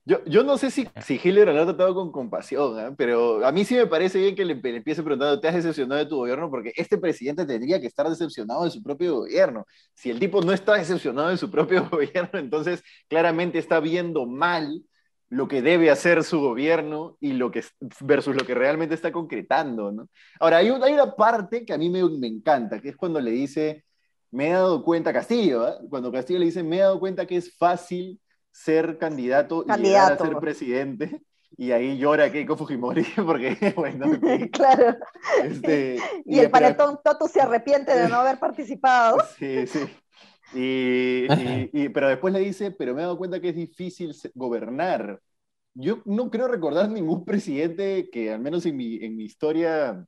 Yo, 0.09 0.25
yo 0.25 0.43
no 0.43 0.57
sé 0.57 0.71
si, 0.71 0.89
si 1.05 1.21
Hitler 1.23 1.49
lo 1.49 1.61
ha 1.61 1.67
tratado 1.67 1.95
con 1.95 2.11
compasión, 2.11 2.81
¿eh? 2.81 2.95
pero 2.97 3.45
a 3.45 3.53
mí 3.53 3.63
sí 3.67 3.75
me 3.75 3.87
parece 3.87 4.19
bien 4.19 4.35
que 4.35 4.43
le, 4.43 4.55
empiece 4.55 5.03
preguntando, 5.03 5.39
¿te 5.39 5.49
has 5.49 5.55
decepcionado 5.57 6.03
de 6.03 6.09
tu 6.09 6.17
gobierno? 6.17 6.49
Porque 6.51 6.73
este 6.77 6.97
presidente 6.97 7.45
tendría 7.45 7.79
que 7.79 7.89
estar 7.89 8.09
decepcionado 8.09 8.65
de 8.65 8.71
su 8.71 8.83
propio 8.83 9.17
gobierno. 9.17 9.67
Si 9.93 10.09
el 10.09 10.19
tipo 10.19 10.41
no 10.41 10.53
está 10.55 10.77
decepcionado 10.77 11.29
de 11.29 11.37
su 11.37 11.51
propio 11.51 11.87
gobierno, 11.91 12.39
entonces 12.39 12.83
claramente 13.07 13.59
está 13.59 13.81
viendo 13.81 14.25
mal 14.25 14.83
lo 15.29 15.47
que 15.47 15.61
debe 15.61 15.91
hacer 15.91 16.25
su 16.25 16.41
gobierno 16.41 17.19
y 17.21 17.35
lo 17.35 17.51
que, 17.51 17.63
versus 18.01 18.35
lo 18.35 18.47
que 18.47 18.55
realmente 18.55 18.95
está 18.95 19.13
concretando, 19.13 19.93
¿no? 19.93 20.09
Ahora, 20.41 20.57
hay, 20.57 20.69
hay 20.69 20.95
una 20.95 21.15
parte 21.17 21.67
que 21.67 21.75
a 21.75 21.79
mí 21.79 21.91
me, 21.91 22.03
me, 22.09 22.29
encanta, 22.29 22.81
que 22.81 22.89
es 22.89 22.97
cuando 22.97 23.21
le 23.21 23.33
dice, 23.33 23.85
me 24.31 24.49
he 24.49 24.53
dado 24.53 24.83
cuenta, 24.83 25.13
Castillo, 25.13 25.69
¿eh? 25.69 25.75
cuando 25.91 26.11
Castillo 26.11 26.39
le 26.39 26.47
dice, 26.47 26.63
me 26.63 26.79
he 26.79 26.81
dado 26.81 26.99
cuenta 26.99 27.27
que 27.27 27.37
es 27.37 27.55
fácil 27.59 28.19
ser 28.59 28.99
candidato, 28.99 29.65
y 29.67 29.83
llegar 29.83 30.13
a 30.13 30.19
ser 30.19 30.37
presidente, 30.39 31.23
y 31.57 31.71
ahí 31.73 31.97
llora 31.97 32.31
Keiko 32.31 32.57
Fujimori, 32.57 33.05
porque, 33.27 33.57
bueno, 33.77 34.07
claro. 34.53 34.97
Este, 35.43 35.99
y, 36.25 36.41
el 36.41 36.51
paletón 36.51 36.99
Toto 37.05 37.29
se 37.29 37.41
arrepiente 37.41 37.95
de 37.95 38.09
no 38.09 38.17
haber 38.21 38.39
participado. 38.39 39.19
Sí, 39.39 39.67
sí. 39.67 39.81
Y, 40.55 41.89
pero 41.91 42.09
después 42.09 42.33
le 42.33 42.41
dice, 42.41 42.71
pero 42.71 42.95
me 42.95 43.01
he 43.01 43.05
dado 43.05 43.19
cuenta 43.19 43.41
que 43.41 43.51
es 43.51 43.57
difícil 43.57 44.15
gobernar. 44.35 45.21
Yo 45.75 46.03
no 46.05 46.31
creo 46.31 46.49
recordar 46.49 46.89
ningún 46.89 47.25
presidente 47.25 48.09
que, 48.11 48.33
al 48.33 48.41
menos 48.41 48.67
en 48.67 48.77
mi, 48.77 48.97
en 49.05 49.17
mi 49.17 49.25
historia 49.25 50.05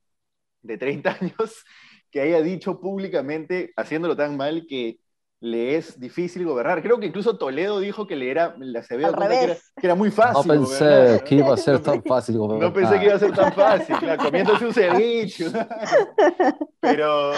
de 0.61 0.77
30 0.77 1.17
años, 1.21 1.63
que 2.09 2.21
haya 2.21 2.41
dicho 2.41 2.79
públicamente, 2.81 3.71
haciéndolo 3.77 4.17
tan 4.17 4.35
mal, 4.35 4.65
que 4.67 4.99
le 5.41 5.75
es 5.75 5.99
difícil 5.99 6.45
gobernar. 6.45 6.83
Creo 6.83 6.99
que 6.99 7.07
incluso 7.07 7.35
Toledo 7.35 7.79
dijo 7.79 8.05
que 8.05 8.15
le 8.15 8.29
era, 8.29 8.55
se 8.87 8.93
había 8.93 9.11
que 9.11 9.87
era, 9.87 9.95
muy 9.95 10.11
fácil. 10.11 10.47
No 10.47 10.53
pensé 10.53 11.19
que 11.25 11.35
iba 11.35 11.51
a 11.51 11.57
ser 11.57 11.79
tan 11.79 12.03
fácil 12.03 12.37
gobernar. 12.37 12.69
No 12.69 12.73
pensé 12.73 12.99
que 12.99 13.05
iba 13.05 13.15
a 13.15 13.19
ser 13.19 13.33
tan 13.33 13.51
fácil, 13.51 13.95
claro, 13.97 14.23
comiéndose 14.23 14.67
un 14.67 14.73
ceviche. 14.73 15.45
pero, 16.79 17.31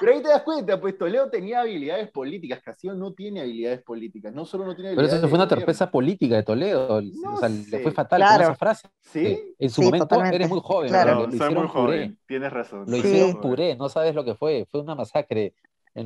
pero 0.00 0.12
ahí 0.12 0.20
te 0.20 0.28
das 0.28 0.42
cuenta, 0.42 0.80
pues 0.80 0.98
Toledo 0.98 1.30
tenía 1.30 1.60
habilidades 1.60 2.10
políticas, 2.10 2.60
Castillo 2.60 2.94
no 2.94 3.12
tiene 3.12 3.42
habilidades 3.42 3.82
políticas, 3.82 4.34
no 4.34 4.44
solo 4.44 4.66
no 4.66 4.74
tiene 4.74 4.88
habilidades. 4.88 5.10
Pero 5.10 5.18
eso 5.18 5.28
fue 5.28 5.38
una 5.38 5.48
torpeza 5.48 5.88
política 5.92 6.34
de 6.34 6.42
Toledo, 6.42 7.00
o 7.00 7.36
sea, 7.38 7.48
le 7.48 7.78
fue 7.78 7.92
fatal 7.92 8.20
con 8.20 8.42
esa 8.42 8.54
frase. 8.56 8.88
Sí. 9.00 9.54
En 9.60 9.70
su 9.70 9.82
momento 9.82 10.20
eres 10.24 10.48
muy 10.48 10.60
joven, 10.60 10.88
claro. 10.88 11.30
soy 11.30 11.54
muy 11.54 11.68
joven, 11.68 12.18
tienes 12.26 12.52
razón. 12.52 12.84
Lo 12.88 12.96
hicieron 12.96 13.40
puré, 13.40 13.76
no 13.76 13.88
sabes 13.88 14.12
lo 14.12 14.24
que 14.24 14.34
fue, 14.34 14.66
fue 14.68 14.80
una 14.80 14.96
masacre 14.96 15.54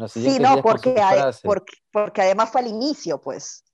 sí, 0.08 0.38
no, 0.38 0.62
porque, 0.62 0.94
porque, 1.92 2.22
además 2.22 2.50
fue 2.50 2.60
al 2.62 2.68
inicio, 2.68 3.20
pues, 3.20 3.64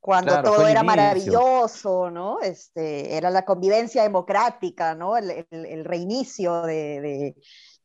cuando 0.00 0.42
todo 0.42 0.66
era 0.66 0.82
maravilloso, 0.82 2.10
¿no? 2.10 2.40
Este, 2.40 3.16
era 3.16 3.30
la 3.30 3.44
convivencia 3.44 4.02
democrática, 4.02 4.94
¿no? 4.94 5.16
El, 5.16 5.84
reinicio 5.84 6.62
de, 6.62 7.34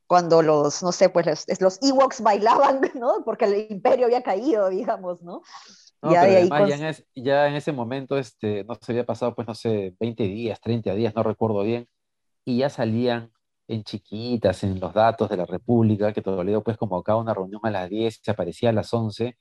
cuando 0.06 0.42
los, 0.42 0.84
no 0.84 0.92
sé, 0.92 1.10
pues 1.10 1.26
los, 1.26 1.62
los 1.62 1.80
Ewoks 1.82 2.22
bailaban, 2.22 2.82
¿no? 2.96 3.24
Porque 3.26 3.46
el 3.46 3.72
imperio 3.72 4.06
había 4.06 4.22
caído, 4.22 4.70
digamos, 4.70 5.22
¿no? 5.24 5.42
ya, 6.04 6.28
en 6.28 6.50
ya, 7.16 7.48
en 7.48 7.56
ese 7.56 7.72
momento 7.72 8.18
este, 8.18 8.64
no 8.64 8.76
se 8.76 8.92
había 8.92 9.06
pasado, 9.06 9.36
pues, 9.36 9.48
no 9.48 9.56
sé, 9.56 9.96
20 10.00 10.24
días, 10.24 10.60
30 10.60 10.94
días, 10.96 11.16
no 11.16 11.24
recuerdo 11.24 11.64
bien, 11.64 11.88
y 12.44 12.58
ya 12.58 12.70
salían 12.70 13.32
en 13.72 13.84
chiquitas, 13.84 14.64
en 14.64 14.80
los 14.80 14.94
datos 14.94 15.30
de 15.30 15.38
la 15.38 15.46
República, 15.46 16.12
que 16.12 16.22
Toledo 16.22 16.62
pues 16.62 16.78
convocaba 16.78 17.22
una 17.22 17.34
reunión 17.34 17.62
a 17.64 17.72
las 17.72 17.90
10, 17.90 18.20
se 18.22 18.32
aparecía 18.32 18.70
a 18.70 18.74
las 18.74 18.94
11, 18.94 19.38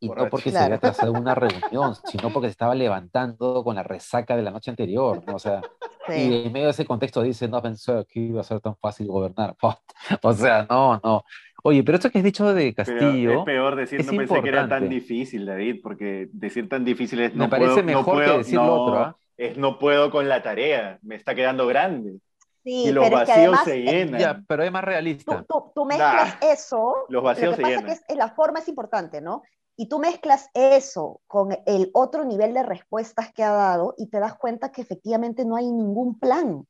y 0.00 0.08
no 0.08 0.28
porque 0.28 0.50
se 0.50 0.58
había 0.58 0.78
trazado 0.78 1.12
una 1.12 1.34
reunión, 1.34 1.94
sino 2.04 2.30
porque 2.30 2.48
se 2.48 2.52
estaba 2.52 2.74
levantando 2.74 3.62
con 3.62 3.76
la 3.76 3.82
resaca 3.82 4.36
de 4.36 4.42
la 4.42 4.50
noche 4.50 4.70
anterior, 4.70 5.22
¿no? 5.26 5.36
O 5.36 5.38
sea, 5.38 5.60
y 6.08 6.46
en 6.46 6.52
medio 6.52 6.66
de 6.66 6.72
ese 6.72 6.84
contexto 6.86 7.22
dice, 7.22 7.46
no 7.46 7.60
pensé 7.62 8.04
que 8.08 8.20
iba 8.20 8.40
a 8.40 8.44
ser 8.44 8.60
tan 8.60 8.76
fácil 8.76 9.06
gobernar. 9.06 9.54
o 10.22 10.32
sea, 10.32 10.66
no, 10.68 11.00
no. 11.02 11.24
Oye, 11.62 11.82
pero 11.82 11.96
esto 11.96 12.10
que 12.10 12.18
has 12.18 12.24
dicho 12.24 12.52
de 12.52 12.74
Castillo. 12.74 13.40
es 13.40 13.44
peor 13.44 13.76
decir, 13.76 14.04
no 14.04 14.12
pensé 14.12 14.42
que 14.42 14.48
era 14.48 14.68
tan 14.68 14.88
difícil, 14.88 15.46
David, 15.46 15.80
porque 15.82 16.28
decir 16.32 16.68
tan 16.68 16.84
difícil 16.84 17.20
es 17.20 17.34
no 17.34 17.44
Me 17.44 17.50
parece 17.50 17.82
mejor 17.82 18.24
que 18.24 18.38
decir 18.38 18.56
lo 18.56 18.82
otro, 18.82 18.98
¿ah? 18.98 19.16
Es 19.36 19.56
no 19.58 19.78
puedo 19.78 20.10
con 20.10 20.28
la 20.28 20.42
tarea, 20.42 20.98
me 21.02 21.16
está 21.16 21.34
quedando 21.34 21.66
grande 21.66 22.18
y 22.64 22.90
los 22.90 23.10
vacíos 23.10 23.58
se 23.64 23.82
llenan. 23.82 24.44
pero 24.48 24.64
es 24.64 24.72
más 24.72 24.84
realista. 24.84 25.44
Tú, 25.74 25.84
mezclas 25.84 26.36
eso. 26.40 27.04
Los 27.08 27.22
vacíos 27.22 27.58
lo 27.58 27.64
que 27.64 27.74
pasa 27.74 27.92
Es 27.92 28.04
que 28.06 28.16
la 28.16 28.30
forma 28.30 28.60
es 28.60 28.68
importante, 28.68 29.20
¿no? 29.20 29.42
Y 29.76 29.88
tú 29.88 29.98
mezclas 29.98 30.48
eso 30.54 31.20
con 31.26 31.56
el 31.66 31.90
otro 31.94 32.24
nivel 32.24 32.54
de 32.54 32.62
respuestas 32.62 33.32
que 33.32 33.42
ha 33.42 33.50
dado 33.50 33.94
y 33.98 34.08
te 34.08 34.20
das 34.20 34.36
cuenta 34.36 34.70
que 34.70 34.82
efectivamente 34.82 35.44
no 35.44 35.56
hay 35.56 35.70
ningún 35.70 36.18
plan, 36.18 36.64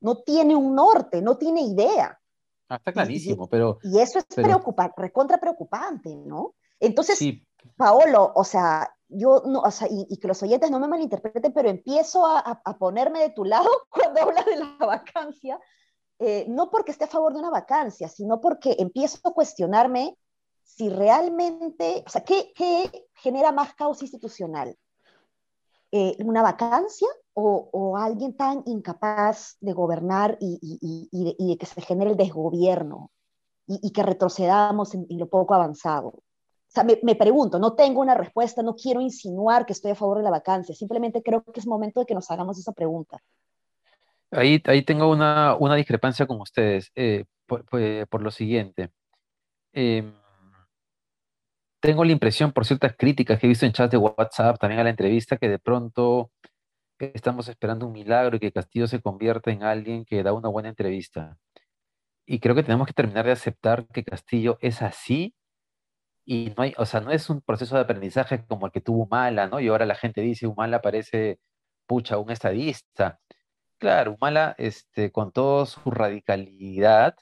no 0.00 0.22
tiene 0.22 0.56
un 0.56 0.74
norte, 0.74 1.20
no 1.20 1.36
tiene 1.36 1.60
idea. 1.60 2.18
Ah, 2.68 2.76
está 2.76 2.92
clarísimo, 2.92 3.46
pero... 3.46 3.78
Y 3.82 3.98
eso 3.98 4.18
es 4.18 4.24
preocupante, 4.24 4.94
recontra 4.96 5.38
preocupante, 5.38 6.16
¿no? 6.16 6.54
Entonces, 6.80 7.22
Paolo, 7.76 8.32
o 8.34 8.42
sea, 8.42 8.95
yo 9.08 9.42
no, 9.46 9.60
o 9.60 9.70
sea, 9.70 9.88
y, 9.90 10.16
que 10.18 10.28
los 10.28 10.42
oyentes 10.42 10.70
no 10.70 10.80
me 10.80 10.88
malinterpreten, 10.88 11.52
pero 11.52 11.68
empiezo 11.68 12.26
a, 12.26 12.38
a, 12.40 12.78
ponerme 12.78 13.20
de 13.20 13.30
tu 13.30 13.44
lado 13.44 13.68
cuando 13.90 14.22
hablas 14.22 14.44
de 14.46 14.56
la 14.56 14.86
vacancia, 14.86 15.60
eh, 16.18 16.46
no 16.48 16.70
porque 16.70 16.92
esté 16.92 17.04
a 17.04 17.08
favor 17.08 17.32
de 17.32 17.40
una 17.40 17.50
vacancia, 17.50 18.08
sino 18.08 18.40
porque 18.40 18.76
empiezo 18.78 19.18
a 19.28 19.32
cuestionarme 19.32 20.16
si 20.62 20.88
realmente, 20.88 22.02
o 22.06 22.10
sea, 22.10 22.24
¿qué, 22.24 22.52
qué 22.54 23.08
genera 23.14 23.52
más 23.52 23.74
caos 23.74 24.02
institucional? 24.02 24.76
Eh, 25.92 26.16
¿Una 26.24 26.42
vacancia 26.42 27.08
o, 27.32 27.70
o, 27.72 27.96
alguien 27.96 28.36
tan 28.36 28.62
incapaz 28.66 29.56
de 29.60 29.72
gobernar 29.72 30.36
y, 30.40 30.58
y, 30.60 31.08
y, 31.12 31.48
de, 31.48 31.56
que 31.56 31.66
se 31.66 31.80
genere 31.80 32.10
el 32.10 32.16
desgobierno 32.16 33.12
y, 33.66 33.92
que 33.92 34.02
retrocedamos 34.02 34.94
en, 34.94 35.06
lo 35.10 35.28
poco 35.28 35.54
avanzado? 35.54 36.22
O 36.68 36.72
sea, 36.76 36.84
me, 36.84 36.98
me, 37.02 37.14
pregunto, 37.14 37.58
no 37.58 37.74
tengo 37.74 38.00
una 38.00 38.14
respuesta, 38.14 38.62
no 38.62 38.74
quiero 38.74 39.00
insinuar 39.00 39.64
que 39.64 39.72
estoy 39.72 39.92
a 39.92 39.94
favor 39.94 40.18
de 40.18 40.24
la 40.24 40.30
vacancia, 40.30 40.74
simplemente 40.74 41.22
creo 41.22 41.42
que 41.42 41.60
es 41.60 41.66
momento 41.66 42.00
de 42.00 42.06
que 42.06 42.14
nos 42.14 42.30
hagamos 42.30 42.58
esa 42.58 42.72
pregunta. 42.72 43.18
Ahí, 44.30 44.60
ahí 44.66 44.82
tengo 44.82 45.08
una, 45.08 45.56
una 45.56 45.76
discrepancia 45.76 46.26
con 46.26 46.40
ustedes 46.40 46.90
eh, 46.94 47.24
por, 47.46 47.64
por, 47.64 48.22
lo 48.22 48.30
siguiente. 48.30 48.90
Eh, 49.72 50.04
tengo 51.80 52.04
la 52.04 52.12
impresión, 52.12 52.52
por 52.52 52.66
ciertas 52.66 52.96
críticas 52.96 53.38
que 53.38 53.46
he 53.46 53.48
visto 53.48 53.64
en 53.64 53.72
chats 53.72 53.92
de 53.92 53.98
WhatsApp, 53.98 54.58
también 54.58 54.80
a 54.80 54.84
la 54.84 54.90
entrevista, 54.90 55.36
que 55.36 55.48
de 55.48 55.58
pronto 55.58 56.32
estamos 56.98 57.48
esperando 57.48 57.86
un 57.86 57.92
milagro 57.92 58.36
y 58.36 58.40
que 58.40 58.52
Castillo 58.52 58.88
se 58.88 59.00
convierta 59.00 59.50
en 59.50 59.62
alguien 59.62 60.04
que 60.04 60.22
da 60.22 60.32
una 60.32 60.48
buena 60.48 60.70
entrevista. 60.70 61.38
Y 62.26 62.40
creo 62.40 62.54
que 62.54 62.64
tenemos 62.64 62.88
que 62.88 62.92
terminar 62.92 63.26
de 63.26 63.32
aceptar 63.32 63.86
que 63.86 64.02
Castillo 64.02 64.58
es 64.60 64.82
así 64.82 65.34
y 66.26 66.52
no 66.56 66.64
hay, 66.64 66.74
o 66.78 66.86
sea, 66.86 67.00
no 67.00 67.12
es 67.12 67.30
un 67.30 67.40
proceso 67.40 67.76
de 67.76 67.82
aprendizaje 67.82 68.44
como 68.46 68.66
el 68.66 68.72
que 68.72 68.80
tuvo 68.80 69.04
Humala, 69.04 69.46
¿no? 69.48 69.60
Y 69.60 69.68
ahora 69.68 69.86
la 69.86 69.94
gente 69.94 70.20
dice, 70.22 70.46
Humala 70.48 70.82
parece, 70.82 71.40
pucha, 71.86 72.18
un 72.18 72.30
estadista. 72.30 73.20
Claro, 73.78 74.14
Humala, 74.14 74.54
este, 74.58 75.12
con 75.12 75.32
toda 75.32 75.66
su 75.66 75.90
radicalidad, 75.90 77.16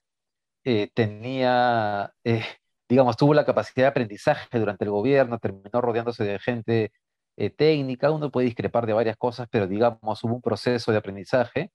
eh, 0.65 0.91
tenía, 0.95 2.15
eh, 2.25 2.45
digamos, 2.89 3.17
tuvo 3.17 3.35
la 3.35 3.45
capacidad 3.47 3.85
de 3.87 3.89
aprendizaje 3.91 4.59
durante 4.59 4.85
el 4.85 4.91
gobierno, 4.91 5.39
terminó 5.39 5.81
rodeándose 5.81 6.25
de 6.25 6.39
gente 6.39 6.93
eh, 7.37 7.51
técnica, 7.51 8.11
uno 8.11 8.31
puede 8.31 8.47
discrepar 8.47 8.87
de 8.87 8.95
varias 8.95 9.17
cosas, 9.19 9.49
pero 9.51 9.67
digamos, 9.67 10.25
hubo 10.25 10.35
un 10.37 10.43
proceso 10.43 10.93
de 10.93 10.99
aprendizaje 10.99 11.71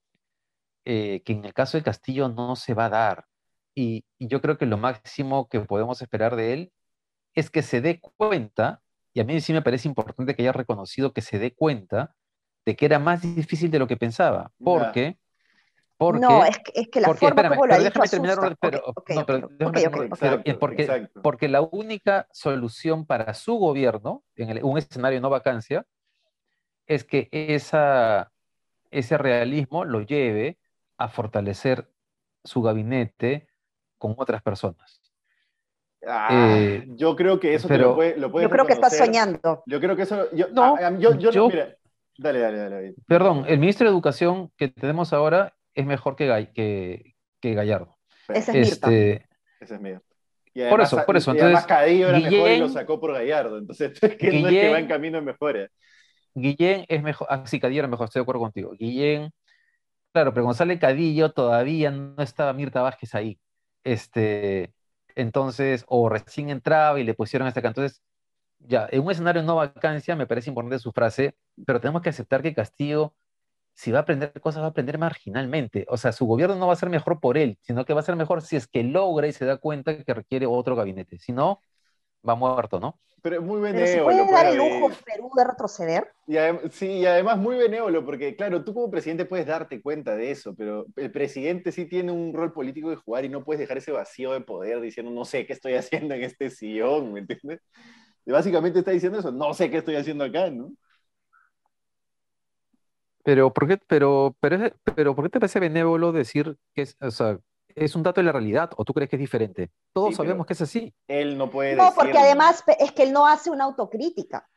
que 0.84 1.22
en 1.26 1.44
el 1.44 1.54
caso 1.54 1.78
de 1.78 1.84
Castillo 1.84 2.28
no 2.28 2.56
se 2.56 2.74
va 2.74 2.86
a 2.86 2.88
dar. 2.90 3.24
Y, 3.74 4.04
y 4.18 4.28
yo 4.28 4.40
creo 4.40 4.58
que 4.58 4.66
lo 4.66 4.78
máximo 4.78 5.48
que 5.48 5.60
podemos 5.60 6.02
esperar 6.02 6.36
de 6.36 6.52
él 6.54 6.72
es 7.34 7.50
que 7.50 7.62
se 7.62 7.80
dé 7.80 8.00
cuenta, 8.00 8.82
y 9.12 9.20
a 9.20 9.24
mí 9.24 9.40
sí 9.40 9.52
me 9.52 9.62
parece 9.62 9.88
importante 9.88 10.34
que 10.34 10.42
haya 10.42 10.52
reconocido 10.52 11.12
que 11.12 11.22
se 11.22 11.38
dé 11.38 11.54
cuenta 11.54 12.14
de 12.64 12.76
que 12.76 12.86
era 12.86 12.98
más 12.98 13.22
difícil 13.22 13.70
de 13.70 13.78
lo 13.78 13.86
que 13.86 13.96
pensaba, 13.96 14.52
porque... 14.62 15.18
porque 15.96 16.20
no, 16.20 16.44
es 16.44 16.58
que, 16.58 16.80
es 16.80 16.88
que 16.88 17.00
la 17.00 17.08
porque, 17.08 17.26
forma 17.26 17.48
como 17.48 17.66
lo 17.66 17.74
ha 17.74 17.78
dicho 17.78 18.00
terminar, 18.00 18.56
pero, 18.60 18.82
no, 19.08 19.26
pero 19.26 19.48
porque, 20.58 21.08
porque 21.22 21.48
la 21.48 21.62
única 21.62 22.26
solución 22.32 23.06
para 23.06 23.34
su 23.34 23.54
gobierno, 23.54 24.22
en 24.36 24.64
un 24.64 24.78
escenario 24.78 25.18
de 25.18 25.22
no 25.22 25.30
vacancia, 25.30 25.86
es 26.86 27.04
que 27.04 27.28
esa, 27.30 28.32
ese 28.90 29.16
realismo 29.16 29.84
lo 29.84 30.02
lleve 30.02 30.58
a 30.98 31.08
fortalecer 31.08 31.88
su 32.44 32.62
gabinete 32.62 33.48
con 33.96 34.14
otras 34.18 34.42
personas. 34.42 34.99
Ah, 36.06 36.56
eh, 36.56 36.86
yo 36.88 37.14
creo 37.14 37.38
que 37.38 37.54
eso 37.54 37.68
pero, 37.68 37.90
lo 37.90 37.94
puede, 37.94 38.16
lo 38.16 38.40
Yo 38.40 38.48
creo 38.48 38.66
que 38.66 38.72
estás 38.72 38.96
soñando. 38.96 39.62
Yo 39.66 39.80
creo 39.80 39.96
que 39.96 40.02
eso. 40.02 40.30
Yo, 40.32 40.48
no, 40.48 40.78
yo, 40.98 41.14
yo, 41.18 41.30
yo, 41.30 41.48
mira, 41.48 41.76
Dale, 42.20 42.38
dale, 42.38 42.58
dale. 42.58 42.94
Perdón, 43.06 43.44
el 43.48 43.58
ministro 43.58 43.86
de 43.86 43.92
Educación 43.92 44.50
que 44.58 44.68
tenemos 44.68 45.14
ahora 45.14 45.54
es 45.74 45.86
mejor 45.86 46.16
que, 46.16 46.50
que, 46.54 47.14
que 47.40 47.54
Gallardo. 47.54 47.96
Ese 48.28 48.60
es 48.60 48.72
este... 48.72 49.26
Ese 49.58 49.74
es 49.74 49.80
Mirta. 49.80 50.02
por 50.68 50.82
eso, 50.82 51.02
por 51.06 51.16
eso. 51.16 51.30
Además 51.30 51.66
Cadillo 51.66 52.08
era 52.10 52.20
mejor 52.20 52.50
y 52.50 52.58
lo 52.58 52.68
sacó 52.68 53.00
por 53.00 53.14
Gallardo. 53.14 53.56
Entonces, 53.56 53.98
que 53.98 54.32
no 54.40 54.48
es 54.48 54.54
que 54.54 54.70
va 54.70 54.78
en 54.78 54.86
camino 54.86 55.22
mejores. 55.22 55.70
Guillén 56.34 56.84
es 56.88 57.02
mejor. 57.02 57.26
Ah, 57.30 57.42
sí, 57.46 57.58
Cadillo 57.58 57.80
era 57.80 57.88
mejor, 57.88 58.04
estoy 58.04 58.20
de 58.20 58.24
acuerdo 58.24 58.42
contigo. 58.42 58.72
Guillén, 58.78 59.30
claro, 60.12 60.34
pero 60.34 60.44
González 60.44 60.78
Cadillo 60.78 61.32
todavía 61.32 61.90
no 61.90 62.22
estaba 62.22 62.52
Mirta 62.52 62.82
Vázquez 62.82 63.14
ahí. 63.14 63.38
Este, 63.82 64.74
entonces, 65.16 65.84
o 65.88 66.08
recién 66.08 66.50
entraba 66.50 67.00
y 67.00 67.04
le 67.04 67.14
pusieron 67.14 67.48
esta 67.48 67.60
Entonces, 67.60 68.02
ya, 68.60 68.88
en 68.92 69.02
un 69.04 69.10
escenario 69.12 69.42
no 69.42 69.56
vacancia 69.56 70.16
me 70.16 70.26
parece 70.26 70.50
importante 70.50 70.78
su 70.78 70.92
frase, 70.92 71.36
pero 71.66 71.80
tenemos 71.80 72.02
que 72.02 72.10
aceptar 72.10 72.42
que 72.42 72.54
Castillo, 72.54 73.14
si 73.74 73.92
va 73.92 74.00
a 74.00 74.02
aprender 74.02 74.32
cosas, 74.40 74.62
va 74.62 74.66
a 74.68 74.70
aprender 74.70 74.98
marginalmente. 74.98 75.86
O 75.88 75.96
sea, 75.96 76.12
su 76.12 76.26
gobierno 76.26 76.56
no 76.56 76.66
va 76.68 76.74
a 76.74 76.76
ser 76.76 76.90
mejor 76.90 77.20
por 77.20 77.38
él, 77.38 77.58
sino 77.62 77.84
que 77.84 77.94
va 77.94 78.00
a 78.00 78.04
ser 78.04 78.16
mejor 78.16 78.42
si 78.42 78.56
es 78.56 78.66
que 78.68 78.82
logra 78.84 79.28
y 79.28 79.32
se 79.32 79.46
da 79.46 79.58
cuenta 79.58 80.04
que 80.04 80.14
requiere 80.14 80.46
otro 80.46 80.76
gabinete. 80.76 81.18
Si 81.18 81.32
no, 81.32 81.62
va 82.26 82.34
muerto, 82.34 82.80
¿no? 82.80 82.98
Pero 83.22 83.36
es 83.36 83.42
muy 83.42 83.60
benévolo. 83.60 83.86
¿Se 83.86 84.02
puede 84.02 84.32
dar 84.32 84.46
el 84.46 84.56
lujo 84.56 84.90
Perú 85.04 85.30
de 85.36 85.44
retroceder? 85.44 86.08
sí, 86.70 86.86
y 86.86 87.06
además 87.06 87.38
muy 87.38 87.56
benévolo, 87.56 88.04
porque 88.04 88.34
claro, 88.34 88.64
tú 88.64 88.72
como 88.72 88.90
presidente 88.90 89.26
puedes 89.26 89.46
darte 89.46 89.82
cuenta 89.82 90.16
de 90.16 90.30
eso, 90.30 90.54
pero 90.54 90.86
el 90.96 91.10
presidente 91.10 91.72
sí 91.72 91.86
tiene 91.86 92.12
un 92.12 92.32
rol 92.32 92.52
político 92.52 92.88
de 92.88 92.96
jugar 92.96 93.24
y 93.24 93.28
no 93.28 93.44
puedes 93.44 93.60
dejar 93.60 93.78
ese 93.78 93.92
vacío 93.92 94.32
de 94.32 94.40
poder 94.40 94.80
diciendo, 94.80 95.12
no 95.12 95.24
sé 95.24 95.46
qué 95.46 95.52
estoy 95.52 95.74
haciendo 95.74 96.14
en 96.14 96.22
este 96.22 96.50
sillón, 96.50 97.12
¿me 97.12 97.20
entiendes? 97.20 97.60
básicamente 98.26 98.78
está 98.78 98.92
diciendo 98.92 99.18
eso, 99.18 99.32
no 99.32 99.52
sé 99.54 99.70
qué 99.70 99.78
estoy 99.78 99.96
haciendo 99.96 100.24
acá, 100.24 100.50
¿no? 100.50 100.72
Pero 103.24 103.52
¿por 103.52 103.68
qué, 103.68 103.78
pero, 103.86 104.36
pero, 104.40 104.58
pero, 104.94 105.14
¿por 105.14 105.24
qué 105.24 105.30
te 105.30 105.40
parece 105.40 105.60
benévolo 105.60 106.12
decir 106.12 106.56
que 106.74 106.82
es, 106.82 106.96
o 107.00 107.10
sea, 107.10 107.38
es 107.74 107.94
un 107.94 108.02
dato 108.02 108.20
de 108.20 108.26
la 108.26 108.32
realidad 108.32 108.70
o 108.76 108.84
tú 108.84 108.92
crees 108.92 109.10
que 109.10 109.16
es 109.16 109.20
diferente? 109.20 109.70
Todos 109.92 110.16
sabemos 110.16 110.46
que 110.46 110.52
es 110.52 110.60
así. 110.62 110.94
Él 111.08 111.36
no 111.36 111.50
puede 111.50 111.76
No, 111.76 111.92
porque 111.94 112.18
además 112.18 112.62
es 112.78 112.92
que 112.92 113.04
él 113.04 113.12
no 113.12 113.26
hace 113.26 113.50
una 113.50 113.64
autocrítica. 113.64 114.48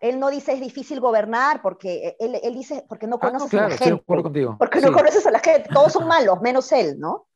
Él 0.00 0.20
no 0.20 0.30
dice 0.30 0.52
es 0.52 0.60
difícil 0.60 1.00
gobernar 1.00 1.60
porque 1.60 2.16
él, 2.20 2.38
él 2.42 2.54
dice 2.54 2.84
porque 2.88 3.06
no 3.06 3.16
ah, 3.20 3.26
conoces 3.26 3.54
a 3.54 3.68
la 3.68 3.76
gente. 3.76 4.02
Porque 4.06 4.80
no 4.80 4.92
conoces 4.92 5.26
a 5.26 5.30
la 5.30 5.40
gente. 5.40 5.68
Todos 5.72 5.92
son 5.92 6.06
malos, 6.06 6.40
menos 6.40 6.70
él, 6.72 6.98
¿no? 6.98 7.26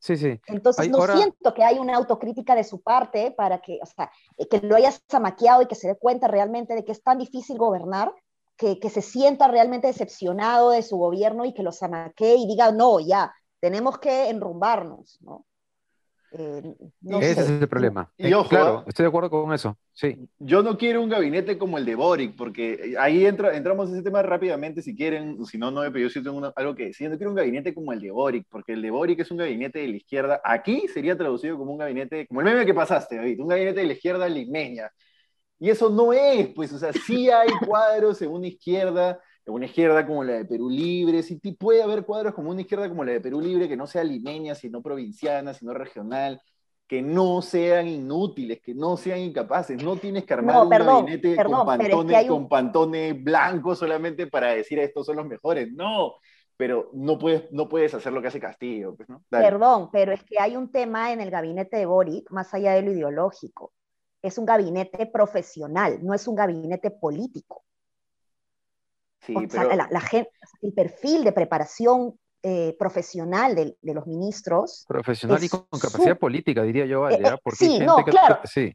Sí, 0.00 0.16
sí. 0.16 0.40
Entonces 0.46 0.88
no 0.90 1.04
siento 1.06 1.54
que 1.54 1.64
hay 1.64 1.78
una 1.78 1.96
autocrítica 1.96 2.54
de 2.54 2.64
su 2.64 2.80
parte 2.80 3.32
para 3.32 3.60
que, 3.60 3.78
o 3.82 3.86
sea, 3.86 4.10
que 4.48 4.60
lo 4.60 4.76
haya 4.76 4.92
zamaqueado 5.10 5.62
y 5.62 5.66
que 5.66 5.74
se 5.74 5.88
dé 5.88 5.96
cuenta 5.96 6.28
realmente 6.28 6.74
de 6.74 6.84
que 6.84 6.92
es 6.92 7.02
tan 7.02 7.18
difícil 7.18 7.58
gobernar, 7.58 8.12
que, 8.56 8.78
que 8.78 8.90
se 8.90 9.02
sienta 9.02 9.48
realmente 9.48 9.88
decepcionado 9.88 10.70
de 10.70 10.82
su 10.82 10.96
gobierno 10.96 11.44
y 11.44 11.52
que 11.52 11.62
lo 11.62 11.72
zamaquee 11.72 12.36
y 12.36 12.46
diga, 12.46 12.70
no, 12.72 13.00
ya, 13.00 13.34
tenemos 13.60 13.98
que 13.98 14.28
enrumbarnos, 14.28 15.18
¿no? 15.20 15.44
Eh, 16.30 16.62
ese 17.20 17.40
es 17.40 17.48
el 17.48 17.68
problema. 17.68 18.12
Y, 18.18 18.30
claro, 18.48 18.84
estoy 18.86 19.04
de 19.04 19.08
acuerdo 19.08 19.30
con 19.30 19.52
eso. 19.54 19.78
Sí. 19.94 20.28
Yo 20.38 20.62
no 20.62 20.76
quiero 20.76 21.00
un 21.00 21.08
gabinete 21.08 21.56
como 21.56 21.78
el 21.78 21.86
de 21.86 21.94
Boric, 21.94 22.36
porque 22.36 22.94
ahí 22.98 23.24
entra, 23.24 23.56
entramos 23.56 23.88
en 23.88 23.94
ese 23.94 24.04
tema 24.04 24.22
rápidamente 24.22 24.82
si 24.82 24.94
quieren, 24.94 25.44
si 25.46 25.56
no, 25.56 25.70
no, 25.70 25.80
pero 25.80 26.00
yo 26.00 26.10
sí 26.10 26.22
tengo 26.22 26.52
algo 26.54 26.74
que 26.74 26.86
decir. 26.86 27.06
Yo 27.06 27.10
no 27.10 27.16
quiero 27.16 27.30
un 27.30 27.36
gabinete 27.36 27.74
como 27.74 27.92
el 27.92 28.00
de 28.00 28.10
Boric, 28.10 28.46
porque 28.50 28.74
el 28.74 28.82
de 28.82 28.90
Boric 28.90 29.20
es 29.20 29.30
un 29.30 29.38
gabinete 29.38 29.78
de 29.78 29.88
la 29.88 29.96
izquierda. 29.96 30.40
Aquí 30.44 30.86
sería 30.88 31.16
traducido 31.16 31.56
como 31.56 31.72
un 31.72 31.78
gabinete, 31.78 32.26
como 32.26 32.40
el 32.40 32.46
meme 32.46 32.66
que 32.66 32.74
pasaste, 32.74 33.16
David, 33.16 33.40
un 33.40 33.48
gabinete 33.48 33.80
de 33.80 33.86
la 33.86 33.92
izquierda 33.94 34.28
limeña. 34.28 34.90
Y 35.58 35.70
eso 35.70 35.88
no 35.88 36.12
es, 36.12 36.48
pues, 36.48 36.72
o 36.72 36.78
sea, 36.78 36.92
sí 36.92 37.30
hay 37.30 37.48
cuadros 37.66 38.20
en 38.22 38.30
una 38.30 38.46
izquierda 38.46 39.18
una 39.52 39.66
izquierda 39.66 40.06
como 40.06 40.24
la 40.24 40.34
de 40.34 40.44
Perú 40.44 40.68
Libre, 40.68 41.22
si 41.22 41.36
puede 41.36 41.82
haber 41.82 42.04
cuadros 42.04 42.34
como 42.34 42.50
una 42.50 42.60
izquierda 42.60 42.88
como 42.88 43.04
la 43.04 43.12
de 43.12 43.20
Perú 43.20 43.40
Libre, 43.40 43.68
que 43.68 43.76
no 43.76 43.86
sea 43.86 44.04
limeña, 44.04 44.54
sino 44.54 44.82
provinciana, 44.82 45.54
sino 45.54 45.72
regional, 45.72 46.40
que 46.86 47.02
no 47.02 47.42
sean 47.42 47.86
inútiles, 47.86 48.60
que 48.60 48.74
no 48.74 48.96
sean 48.96 49.20
incapaces. 49.20 49.82
No 49.82 49.96
tienes 49.96 50.24
que 50.24 50.34
armar 50.34 50.62
un 50.62 50.68
gabinete 50.70 51.36
con, 51.36 51.66
pantones, 51.66 52.26
con 52.26 52.48
pantones 52.48 53.22
blancos 53.22 53.78
solamente 53.78 54.26
para 54.26 54.52
decir 54.52 54.78
estos 54.78 55.06
son 55.06 55.16
los 55.16 55.26
mejores. 55.26 55.70
No, 55.72 56.14
pero 56.56 56.90
no 56.94 57.18
puedes, 57.18 57.52
no 57.52 57.68
puedes 57.68 57.94
hacer 57.94 58.12
lo 58.12 58.20
que 58.20 58.28
hace 58.28 58.40
Castillo. 58.40 58.96
Pues, 58.96 59.08
¿no? 59.08 59.22
Perdón, 59.28 59.90
pero 59.92 60.12
es 60.12 60.24
que 60.24 60.38
hay 60.40 60.56
un 60.56 60.70
tema 60.72 61.12
en 61.12 61.20
el 61.20 61.30
gabinete 61.30 61.76
de 61.76 61.86
Boric, 61.86 62.30
más 62.30 62.52
allá 62.54 62.72
de 62.72 62.82
lo 62.82 62.92
ideológico. 62.92 63.72
Es 64.22 64.38
un 64.38 64.46
gabinete 64.46 65.06
profesional, 65.06 66.00
no 66.02 66.14
es 66.14 66.26
un 66.26 66.34
gabinete 66.34 66.90
político 66.90 67.64
la, 69.26 70.00
gente, 70.00 70.30
el 70.62 70.72
perfil 70.72 71.24
de 71.24 71.32
preparación 71.32 72.18
eh, 72.42 72.76
profesional 72.78 73.54
de, 73.54 73.76
los 73.82 74.06
ministros. 74.06 74.84
Profesional 74.86 75.42
y 75.42 75.48
con, 75.48 75.66
capacidad 75.80 76.18
política, 76.18 76.62
diría 76.62 76.86
yo, 76.86 77.02
¿vale? 77.02 77.16
Eh, 77.16 77.34
eh, 77.34 77.50
sí, 77.52 77.78
no, 77.80 77.96
claro. 78.04 78.40
sí. 78.44 78.72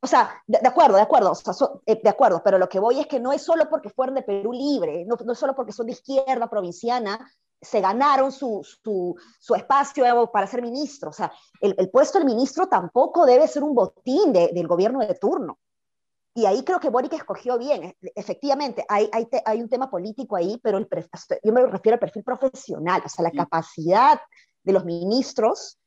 o 0.00 0.06
sea, 0.06 0.42
de, 0.46 0.58
acuerdo, 0.66 0.96
de 0.96 1.02
acuerdo, 1.02 1.32
eh, 1.86 2.00
de 2.02 2.10
acuerdo, 2.10 2.42
pero 2.44 2.58
lo 2.58 2.68
que 2.68 2.80
voy 2.80 3.00
es 3.00 3.06
que 3.06 3.20
no 3.20 3.32
es 3.32 3.42
solo 3.42 3.68
porque 3.70 3.90
fueron 3.90 4.16
de 4.16 4.22
Perú 4.22 4.52
libre, 4.52 5.04
no, 5.06 5.16
no 5.24 5.32
es 5.32 5.38
solo 5.38 5.54
porque 5.54 5.72
son 5.72 5.86
de 5.86 5.92
izquierda 5.92 6.50
provinciana, 6.50 7.30
se 7.60 7.80
ganaron 7.80 8.32
su, 8.32 8.62
su, 8.82 9.14
su 9.38 9.54
espacio 9.54 10.30
para 10.30 10.46
ser 10.46 10.62
ministro. 10.62 11.10
O 11.10 11.12
sea, 11.12 11.32
el, 11.60 11.74
el, 11.78 11.90
puesto 11.90 12.18
del 12.18 12.26
ministro 12.26 12.66
tampoco 12.66 13.24
debe 13.24 13.48
ser 13.48 13.62
un 13.62 13.74
botín 13.74 14.32
de, 14.32 14.50
del 14.52 14.66
gobierno 14.66 15.00
de 15.00 15.14
turno. 15.14 15.58
Y 16.36 16.44
ahí 16.44 16.62
creo 16.64 16.78
que 16.78 16.90
Boric 16.90 17.14
escogió 17.14 17.58
bien. 17.58 17.84
E, 17.84 17.96
efectivamente, 18.14 18.84
hay, 18.88 19.08
hay, 19.10 19.26
hay 19.46 19.62
un 19.62 19.70
tema 19.70 19.90
político 19.90 20.36
ahí, 20.36 20.60
pero 20.62 20.76
el, 20.76 20.86
yo 21.42 21.52
me 21.52 21.66
refiero 21.66 21.94
al 21.94 21.98
perfil 21.98 22.22
profesional, 22.22 23.02
o 23.04 23.08
sea, 23.08 23.22
la 23.22 23.30
capacidad 23.30 24.20
de 24.62 24.72
los 24.72 24.84
ministros 24.84 25.78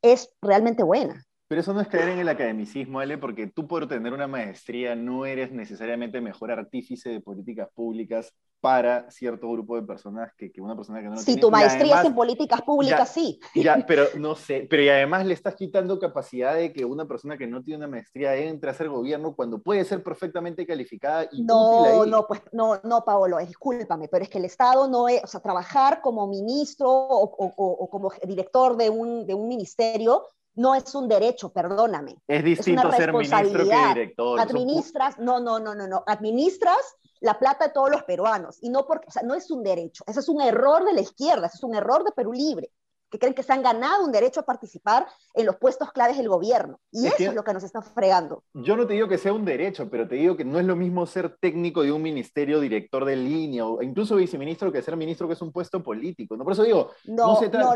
es 0.00 0.30
realmente 0.40 0.84
buena. 0.84 1.24
Pero 1.48 1.60
eso 1.60 1.72
no 1.72 1.80
es 1.80 1.86
caer 1.86 2.08
en 2.08 2.18
el 2.18 2.28
academicismo, 2.28 2.98
Ale, 2.98 3.18
porque 3.18 3.46
tú 3.46 3.68
por 3.68 3.86
tener 3.86 4.12
una 4.12 4.26
maestría 4.26 4.96
no 4.96 5.26
eres 5.26 5.52
necesariamente 5.52 6.20
mejor 6.20 6.50
artífice 6.50 7.10
de 7.10 7.20
políticas 7.20 7.68
públicas 7.72 8.34
para 8.60 9.08
cierto 9.12 9.48
grupo 9.52 9.76
de 9.76 9.82
personas 9.82 10.32
que, 10.36 10.50
que 10.50 10.60
una 10.60 10.74
persona 10.74 11.00
que 11.00 11.06
no 11.06 11.14
lo 11.14 11.20
Si 11.20 11.36
tu 11.36 11.52
maestría 11.52 12.00
es 12.00 12.06
en 12.06 12.14
políticas 12.16 12.62
públicas, 12.62 13.08
sí. 13.08 13.38
Ya, 13.54 13.76
pero 13.86 14.06
no 14.18 14.34
sé, 14.34 14.66
pero 14.68 14.82
y 14.82 14.88
además 14.88 15.24
le 15.24 15.34
estás 15.34 15.54
quitando 15.54 16.00
capacidad 16.00 16.56
de 16.56 16.72
que 16.72 16.84
una 16.84 17.06
persona 17.06 17.38
que 17.38 17.46
no 17.46 17.62
tiene 17.62 17.78
una 17.78 17.88
maestría 17.88 18.34
entre 18.34 18.70
a 18.70 18.74
ser 18.74 18.88
gobierno 18.88 19.36
cuando 19.36 19.60
puede 19.60 19.84
ser 19.84 20.02
perfectamente 20.02 20.66
calificada 20.66 21.28
y 21.30 21.44
No, 21.44 22.04
no, 22.06 22.26
pues 22.26 22.40
no, 22.50 22.80
no, 22.82 23.04
Paolo, 23.04 23.38
discúlpame, 23.38 24.08
pero 24.08 24.24
es 24.24 24.30
que 24.30 24.38
el 24.38 24.46
Estado 24.46 24.88
no 24.88 25.08
es, 25.08 25.22
o 25.22 25.28
sea, 25.28 25.38
trabajar 25.38 26.00
como 26.00 26.26
ministro 26.26 26.90
o, 26.90 27.22
o, 27.22 27.52
o 27.56 27.88
como 27.88 28.10
director 28.26 28.76
de 28.76 28.90
un, 28.90 29.26
de 29.26 29.34
un 29.34 29.46
ministerio 29.46 30.24
no 30.56 30.74
es 30.74 30.94
un 30.94 31.08
derecho, 31.08 31.52
perdóname. 31.52 32.16
Es 32.26 32.44
distinto 32.44 32.90
ser 32.92 33.12
ministro 33.12 33.38
que 33.38 33.88
director. 33.88 34.40
Administras, 34.40 35.18
no, 35.18 35.38
no, 35.38 35.58
no, 35.60 35.74
no, 35.74 35.86
no. 35.86 36.02
Administras 36.06 36.96
la 37.20 37.38
plata 37.38 37.66
de 37.66 37.72
todos 37.72 37.90
los 37.90 38.02
peruanos 38.02 38.58
y 38.60 38.70
no 38.70 38.86
porque, 38.86 39.08
o 39.08 39.10
sea, 39.10 39.22
no 39.22 39.34
es 39.34 39.50
un 39.50 39.62
derecho, 39.62 40.04
ese 40.06 40.20
es 40.20 40.28
un 40.28 40.40
error 40.40 40.84
de 40.84 40.92
la 40.92 41.00
izquierda, 41.00 41.46
ese 41.46 41.56
es 41.56 41.62
un 41.62 41.74
error 41.74 42.04
de 42.04 42.12
Perú 42.12 42.32
Libre 42.32 42.70
que 43.10 43.18
creen 43.18 43.34
que 43.34 43.42
se 43.42 43.52
han 43.52 43.62
ganado 43.62 44.04
un 44.04 44.12
derecho 44.12 44.40
a 44.40 44.44
participar 44.44 45.06
en 45.34 45.46
los 45.46 45.56
puestos 45.56 45.92
claves 45.92 46.16
del 46.16 46.28
gobierno. 46.28 46.80
Y 46.90 47.06
eso 47.06 47.16
es 47.18 47.34
lo 47.34 47.44
que 47.44 47.52
nos 47.52 47.64
está 47.64 47.82
fregando. 47.82 48.42
Yo 48.54 48.76
no 48.76 48.86
te 48.86 48.94
digo 48.94 49.08
que 49.08 49.18
sea 49.18 49.32
un 49.32 49.44
derecho, 49.44 49.88
pero 49.88 50.08
te 50.08 50.16
digo 50.16 50.36
que 50.36 50.44
no 50.44 50.58
es 50.58 50.64
lo 50.64 50.76
mismo 50.76 51.06
ser 51.06 51.36
técnico 51.38 51.82
de 51.82 51.92
un 51.92 52.02
ministerio, 52.02 52.60
director 52.60 53.04
de 53.04 53.16
línea, 53.16 53.66
o 53.66 53.82
incluso 53.82 54.16
viceministro, 54.16 54.72
que 54.72 54.82
ser 54.82 54.96
ministro, 54.96 55.26
que 55.28 55.34
es 55.34 55.42
un 55.42 55.52
puesto 55.52 55.82
político. 55.82 56.36
¿no? 56.36 56.44
Por 56.44 56.54
eso 56.54 56.64
digo, 56.64 56.90
no, 57.04 57.38
no, 57.38 57.74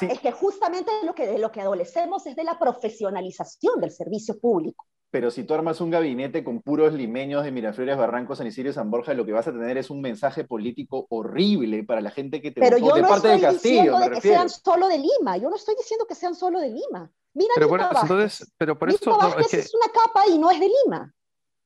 es 0.00 0.20
que 0.20 0.32
justamente 0.32 0.90
lo 1.04 1.14
que, 1.14 1.26
de 1.26 1.38
lo 1.38 1.50
que 1.50 1.60
adolecemos 1.60 2.26
es 2.26 2.36
de 2.36 2.44
la 2.44 2.58
profesionalización 2.58 3.80
del 3.80 3.90
servicio 3.90 4.38
público 4.38 4.86
pero 5.10 5.30
si 5.30 5.44
tú 5.44 5.54
armas 5.54 5.80
un 5.80 5.90
gabinete 5.90 6.42
con 6.42 6.60
puros 6.60 6.92
limeños 6.92 7.44
de 7.44 7.52
Miraflores, 7.52 7.96
Barrancos, 7.96 8.38
San 8.38 8.46
Isidro 8.46 8.70
y 8.70 8.72
San 8.72 8.90
Borja, 8.90 9.14
lo 9.14 9.24
que 9.24 9.32
vas 9.32 9.46
a 9.46 9.52
tener 9.52 9.78
es 9.78 9.90
un 9.90 10.00
mensaje 10.00 10.44
político 10.44 11.06
horrible 11.10 11.84
para 11.84 12.00
la 12.00 12.10
gente 12.10 12.42
que 12.42 12.50
te 12.50 12.60
pero 12.60 12.78
yo 12.78 12.94
de 12.94 13.02
no 13.02 13.08
parte 13.08 13.34
estoy 13.34 13.40
de 13.40 13.46
Castillo. 13.46 13.98
de 13.98 14.10
que 14.10 14.20
sean 14.20 14.48
solo 14.48 14.88
de 14.88 14.98
Lima, 14.98 15.36
yo 15.36 15.48
no 15.48 15.56
estoy 15.56 15.74
diciendo 15.76 16.06
que 16.06 16.14
sean 16.14 16.34
solo 16.34 16.60
de 16.60 16.70
Lima. 16.70 17.10
Mira, 17.34 17.52
pero, 17.54 17.68
bueno, 17.68 17.88
entonces, 18.00 18.52
pero 18.56 18.78
por 18.78 18.88
eso 18.88 19.18
es, 19.38 19.46
que... 19.48 19.58
es, 19.58 19.74
una 19.74 19.92
capa 19.92 20.26
y 20.28 20.38
no 20.38 20.50
es 20.50 20.58
de 20.58 20.70
Lima. 20.84 21.12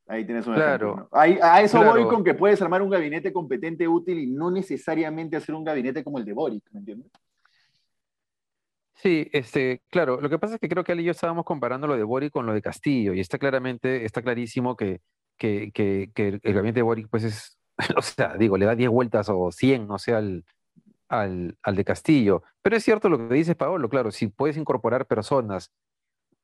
Ahí 0.06 0.24
tienes 0.24 0.44
un 0.46 0.54
claro. 0.54 1.08
a 1.12 1.62
eso 1.62 1.84
voy 1.84 2.04
con 2.08 2.24
que 2.24 2.34
puedes 2.34 2.60
armar 2.60 2.82
un 2.82 2.90
gabinete 2.90 3.32
competente, 3.32 3.86
útil 3.86 4.18
y 4.18 4.26
no 4.26 4.50
necesariamente 4.50 5.36
hacer 5.36 5.54
un 5.54 5.62
gabinete 5.62 6.02
como 6.02 6.18
el 6.18 6.24
de 6.24 6.32
Boric, 6.32 6.64
¿me 6.72 6.80
entiendes? 6.80 7.10
Sí, 9.02 9.28
este, 9.32 9.82
claro, 9.90 10.20
lo 10.20 10.28
que 10.28 10.38
pasa 10.38 10.54
es 10.54 10.60
que 10.60 10.68
creo 10.68 10.84
que 10.84 10.92
él 10.92 11.00
y 11.00 11.04
yo 11.04 11.12
estábamos 11.12 11.46
comparando 11.46 11.86
lo 11.86 11.96
de 11.96 12.02
Boric 12.02 12.32
con 12.32 12.44
lo 12.44 12.52
de 12.52 12.60
Castillo, 12.60 13.14
y 13.14 13.20
está 13.20 13.38
claramente, 13.38 14.04
está 14.04 14.20
clarísimo 14.20 14.76
que, 14.76 15.00
que, 15.38 15.72
el, 16.14 16.40
gabinete 16.42 16.80
de 16.80 16.82
Boric, 16.82 17.08
pues 17.08 17.24
es, 17.24 17.58
o 17.96 18.02
sea, 18.02 18.36
digo, 18.36 18.58
le 18.58 18.66
da 18.66 18.74
10 18.76 18.90
vueltas 18.90 19.28
o 19.30 19.50
100, 19.50 19.86
no 19.88 19.98
sé, 19.98 20.12
al, 20.12 20.44
al, 21.08 21.56
al, 21.62 21.76
de 21.76 21.84
Castillo. 21.84 22.42
Pero 22.62 22.76
es 22.76 22.84
cierto 22.84 23.08
lo 23.08 23.16
que 23.16 23.34
dice 23.34 23.54
Paolo, 23.54 23.88
claro, 23.88 24.10
si 24.10 24.26
puedes 24.28 24.58
incorporar 24.58 25.06
personas 25.06 25.72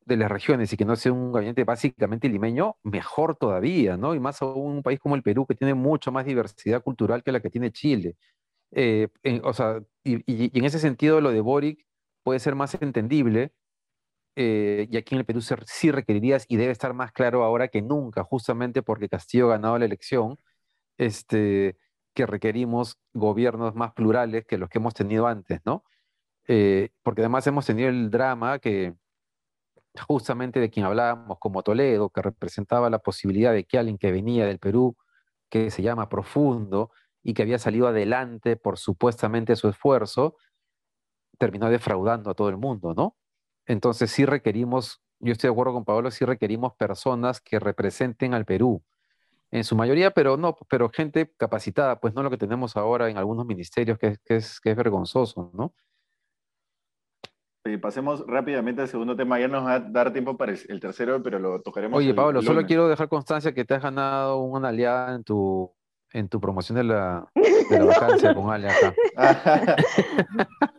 de 0.07 0.17
las 0.17 0.31
regiones 0.31 0.73
y 0.73 0.77
que 0.79 0.85
no 0.87 0.97
sea 0.97 1.13
un 1.13 1.33
gabinete 1.33 1.65
básicamente 1.65 2.29
limeño, 2.29 2.77
mejor 2.85 3.37
todavía, 3.37 3.99
¿no? 3.99 4.15
Y 4.15 4.21
más 4.21 4.41
aún 4.41 4.77
un 4.77 4.83
país 4.83 5.01
como 5.01 5.17
el 5.17 5.23
Perú, 5.23 5.47
que 5.47 5.57
tiene 5.57 5.75
mucho 5.75 6.13
más 6.13 6.25
diversidad 6.25 6.83
cultural 6.83 7.23
que 7.23 7.33
la 7.33 7.41
que 7.41 7.51
tiene 7.51 7.73
Chile. 7.73 8.17
Eh, 8.73 9.09
o 9.43 9.53
sea, 9.53 9.83
y, 10.05 10.23
y, 10.27 10.59
en 10.59 10.65
ese 10.65 10.79
sentido 10.79 11.21
lo 11.21 11.33
de 11.33 11.41
Boric 11.41 11.86
puede 12.27 12.41
ser 12.41 12.57
más 12.57 12.75
entendible, 12.83 13.53
eh, 14.35 14.89
y 14.91 14.97
aquí 14.97 15.15
en 15.15 15.21
el 15.21 15.25
Perú 15.25 15.41
sí 15.41 15.93
requerirías, 15.93 16.45
y 16.49 16.57
debe 16.57 16.73
estar 16.73 16.93
más 16.93 17.13
claro 17.13 17.45
ahora 17.45 17.69
que 17.69 17.83
nunca, 17.83 18.25
justamente 18.25 18.83
porque 18.83 19.09
Castillo 19.09 19.47
ha 19.47 19.51
ganado 19.51 19.79
la 19.79 19.85
elección, 19.85 20.37
este, 20.99 21.79
que 22.15 22.27
requerimos 22.27 22.99
gobiernos 23.15 23.77
más 23.77 23.93
plurales 23.93 24.45
que 24.45 24.59
los 24.59 24.69
que 24.69 24.79
hemos 24.79 24.93
tenido 24.93 25.29
antes, 25.29 25.61
¿no? 25.65 25.85
Eh, 26.49 26.91
porque 27.05 27.21
además 27.21 27.47
hemos 27.47 27.65
tenido 27.65 27.91
el 27.91 28.11
drama 28.11 28.59
que 28.59 28.97
justamente 30.09 30.59
de 30.59 30.69
quien 30.69 30.85
hablábamos, 30.85 31.39
como 31.39 31.63
Toledo, 31.63 32.11
que 32.11 32.23
representaba 32.23 32.91
la 32.91 32.99
posibilidad 32.99 33.53
de 33.53 33.63
que 33.63 33.79
alguien 33.79 33.99
que 33.99 34.11
venía 34.11 34.47
del 34.47 34.59
Perú, 34.59 34.97
que 35.49 35.71
se 35.71 35.81
llama 35.81 36.09
Profundo, 36.09 36.91
y 37.23 37.35
que 37.35 37.43
había 37.43 37.61
salido 37.61 37.87
adelante 37.87 38.57
por 38.57 38.79
supuestamente 38.79 39.55
su 39.55 39.69
esfuerzo, 39.69 40.37
terminó 41.39 41.69
defraudando 41.71 42.31
a 42.31 42.35
todo 42.35 42.49
el 42.49 42.57
mundo, 42.57 42.95
¿no? 42.95 43.17
Entonces 43.67 44.11
sí 44.11 44.25
requerimos, 44.25 45.03
yo 45.19 45.33
estoy 45.33 45.49
de 45.49 45.53
acuerdo 45.53 45.75
con 45.75 45.85
Pablo, 45.85 46.11
sí 46.11 46.25
requerimos 46.25 46.75
personas 46.75 47.41
que 47.41 47.59
representen 47.59 48.35
al 48.35 48.45
Perú, 48.45 48.83
en 49.51 49.65
su 49.65 49.77
mayoría, 49.77 50.11
pero 50.11 50.37
no, 50.37 50.57
pero 50.69 50.89
gente 50.89 51.33
capacitada, 51.37 52.01
pues 52.01 52.15
no 52.15 52.23
lo 52.23 52.31
que 52.31 52.37
tenemos 52.37 52.77
ahora 52.77 53.09
en 53.09 53.17
algunos 53.17 53.47
ministerios, 53.47 53.99
que, 53.99 54.19
es, 54.27 54.61
que 54.61 54.71
es 54.71 54.77
vergonzoso, 54.77 55.51
¿no? 55.55 55.73
pasemos 57.81 58.25
rápidamente 58.27 58.83
al 58.83 58.89
segundo 58.89 59.17
tema, 59.17 59.41
ya 59.41 59.49
nos 59.49 59.67
va 59.67 59.75
a 59.75 59.81
dar 59.81 60.13
tiempo 60.13 60.37
para 60.37 60.53
el 60.53 60.81
tercero, 60.81 61.21
pero 61.23 61.39
lo 61.39 61.61
tocaremos. 61.61 61.99
Oye, 61.99 62.15
Pablo, 62.15 62.41
solo 62.41 62.65
quiero 62.65 62.89
dejar 62.89 63.09
constancia 63.09 63.53
que 63.53 63.65
te 63.65 63.75
has 63.75 63.83
ganado 63.83 64.39
una 64.39 64.69
aliada 64.69 65.15
en 65.15 65.25
tu, 65.25 65.73
en 66.17 66.29
tu 66.29 66.41
promoción 66.41 66.77
de 66.77 66.85
la, 66.85 67.29
de 67.35 67.79
la 67.79 67.85
vacancia 67.85 68.35
con 68.35 68.51
Ale 68.51 68.69
acá. 68.71 68.95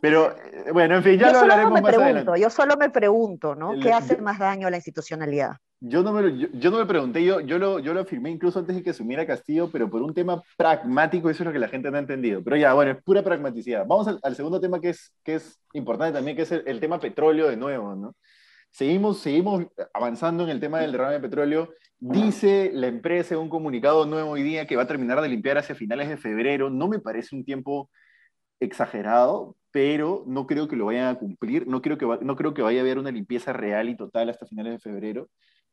Pero, 0.01 0.31
eh, 0.31 0.71
bueno, 0.71 0.95
en 0.95 1.03
fin, 1.03 1.19
ya 1.19 1.31
lo 1.31 1.39
hablaremos 1.39 1.73
más 1.73 1.81
pregunto, 1.83 2.03
adelante. 2.03 2.41
Yo 2.41 2.49
solo 2.49 2.75
me 2.75 2.89
pregunto, 2.89 3.55
¿no? 3.55 3.73
¿Qué 3.79 3.93
hace 3.93 4.17
más 4.17 4.39
daño 4.39 4.67
a 4.67 4.71
la 4.71 4.77
institucionalidad? 4.77 5.57
Yo 5.79 6.01
no 6.01 6.11
me, 6.11 6.49
yo, 6.53 6.71
no 6.71 6.79
me 6.79 6.87
pregunté, 6.87 7.23
yo, 7.23 7.39
yo, 7.39 7.59
lo, 7.59 7.77
yo 7.77 7.93
lo 7.93 8.01
afirmé 8.01 8.31
incluso 8.31 8.57
antes 8.57 8.75
de 8.75 8.81
que 8.81 8.89
asumiera 8.89 9.27
Castillo, 9.27 9.69
pero 9.71 9.87
por 9.87 10.01
un 10.01 10.11
tema 10.11 10.41
pragmático, 10.57 11.29
eso 11.29 11.43
es 11.43 11.47
lo 11.47 11.53
que 11.53 11.59
la 11.59 11.67
gente 11.67 11.91
no 11.91 11.97
ha 11.97 11.99
entendido. 11.99 12.43
Pero 12.43 12.57
ya, 12.57 12.73
bueno, 12.73 12.91
es 12.91 13.03
pura 13.03 13.21
pragmaticidad. 13.21 13.85
Vamos 13.85 14.07
al, 14.07 14.35
segundo 14.35 14.59
tema 14.59 14.81
que 14.81 14.89
es, 14.89 15.13
que 15.23 15.35
es 15.35 15.59
importante 15.73 16.17
también, 16.17 16.35
que 16.35 16.43
es 16.43 16.51
el, 16.51 16.63
el 16.65 16.79
tema 16.79 16.99
petróleo 16.99 17.47
de 17.47 17.57
nuevo, 17.57 17.95
¿no? 17.95 18.15
Seguimos, 18.71 19.19
seguimos 19.19 19.65
avanzando 19.93 20.43
en 20.43 20.49
el 20.49 20.59
tema 20.59 20.79
del 20.79 20.91
derrame 20.91 21.15
de 21.15 21.19
petróleo. 21.19 21.73
Dice 21.99 22.69
la 22.73 22.87
empresa 22.87 23.33
en 23.33 23.41
un 23.41 23.49
comunicado 23.49 24.05
nuevo 24.05 24.31
hoy 24.31 24.43
día 24.43 24.67
que 24.67 24.75
va 24.75 24.83
a 24.83 24.87
terminar 24.87 25.19
de 25.21 25.29
limpiar 25.29 25.57
hacia 25.57 25.73
finales 25.73 26.09
de 26.09 26.17
febrero. 26.17 26.69
No 26.69 26.87
me 26.87 26.99
parece 26.99 27.35
un 27.35 27.43
tiempo 27.43 27.89
exagerado, 28.59 29.55
pero 29.71 30.23
no 30.27 30.45
creo 30.47 30.67
que 30.67 30.75
lo 30.75 30.85
vayan 30.85 31.07
a 31.07 31.19
cumplir. 31.19 31.67
No 31.67 31.81
creo 31.81 31.97
que, 31.97 32.05
no 32.21 32.35
creo 32.35 32.53
que 32.53 32.61
vaya 32.61 32.79
a 32.79 32.83
haber 32.83 32.99
una 32.99 33.11
limpieza 33.11 33.53
real 33.53 33.89
y 33.89 33.97
total 33.97 34.29
hasta 34.29 34.45
finales 34.45 34.73
de 34.73 34.79
febrero. 34.79 35.29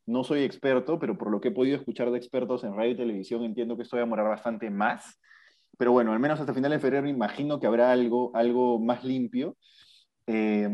No 0.07 0.23
soy 0.23 0.43
experto, 0.43 0.99
pero 0.99 1.17
por 1.17 1.31
lo 1.31 1.41
que 1.41 1.49
he 1.49 1.51
podido 1.51 1.77
escuchar 1.77 2.11
de 2.11 2.17
expertos 2.17 2.63
en 2.63 2.75
radio 2.75 2.91
y 2.91 2.97
televisión, 2.97 3.43
entiendo 3.43 3.75
que 3.75 3.83
esto 3.83 3.97
va 3.97 4.01
a 4.01 4.05
demorar 4.05 4.27
bastante 4.27 4.69
más. 4.69 5.19
Pero 5.77 5.91
bueno, 5.91 6.13
al 6.13 6.19
menos 6.19 6.39
hasta 6.39 6.53
finales 6.53 6.77
de 6.77 6.81
febrero 6.81 7.07
imagino 7.07 7.59
que 7.59 7.67
habrá 7.67 7.91
algo, 7.91 8.31
algo 8.35 8.79
más 8.79 9.03
limpio. 9.03 9.57
Eh, 10.27 10.69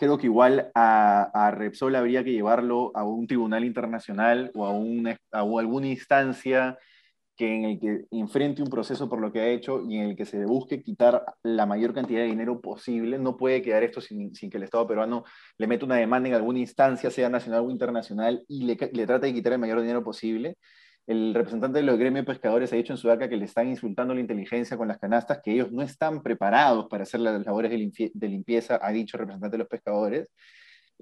creo 0.00 0.16
que 0.16 0.28
igual 0.28 0.70
a, 0.74 1.52
Repsol 1.54 1.94
habría 1.94 2.24
que 2.24 2.32
llevarlo 2.32 2.90
a 2.94 3.04
un 3.04 3.26
tribunal 3.26 3.64
internacional 3.66 4.50
o 4.54 4.64
a, 4.64 4.70
una, 4.70 5.18
a 5.30 5.40
alguna 5.40 5.88
instancia 5.88 6.78
que 7.36 7.54
en 7.54 7.64
el 7.66 7.78
que 7.78 8.06
enfrente 8.10 8.62
un 8.62 8.70
proceso 8.70 9.10
por 9.10 9.20
lo 9.20 9.30
que 9.30 9.40
ha 9.40 9.48
hecho 9.48 9.82
y 9.86 9.98
en 9.98 10.10
el 10.10 10.16
que 10.16 10.24
se 10.24 10.42
busque 10.46 10.82
quitar 10.82 11.22
la 11.42 11.66
mayor 11.66 11.92
cantidad 11.92 12.20
de 12.20 12.28
dinero 12.28 12.62
posible. 12.62 13.18
No 13.18 13.36
puede 13.36 13.60
quedar 13.60 13.82
esto 13.82 14.00
sin, 14.00 14.32
que 14.32 14.56
el 14.56 14.62
Estado 14.62 14.86
peruano 14.86 15.24
le 15.58 15.66
meta 15.66 15.84
una 15.84 15.96
demanda 15.96 16.30
en 16.30 16.34
alguna 16.34 16.60
instancia, 16.60 17.10
sea 17.10 17.28
nacional 17.28 17.60
o 17.66 17.70
internacional, 17.70 18.42
y 18.48 18.64
le, 18.64 18.78
le 18.92 19.06
trate 19.06 19.26
de 19.26 19.34
quitar 19.34 19.52
el 19.52 19.58
mayor 19.58 19.82
dinero 19.82 20.02
posible 20.02 20.56
el 21.06 21.34
representante 21.34 21.78
de 21.78 21.84
los 21.84 21.98
gremios 21.98 22.24
pescadores 22.24 22.72
ha 22.72 22.76
dicho 22.76 22.92
en 22.92 22.96
Sudaca 22.96 23.28
que 23.28 23.36
le 23.36 23.44
están 23.44 23.68
insultando 23.68 24.14
la 24.14 24.20
inteligencia 24.20 24.76
con 24.76 24.88
las 24.88 24.98
canastas, 24.98 25.40
que 25.42 25.52
ellos 25.52 25.72
no 25.72 25.82
están 25.82 26.22
preparados 26.22 26.86
para 26.88 27.02
hacer 27.02 27.20
las 27.20 27.44
labores 27.44 27.70
de 27.70 28.28
limpieza, 28.28 28.78
ha 28.80 28.90
dicho 28.92 29.16
el 29.16 29.20
representante 29.20 29.54
de 29.56 29.58
los 29.58 29.68
pescadores, 29.68 30.28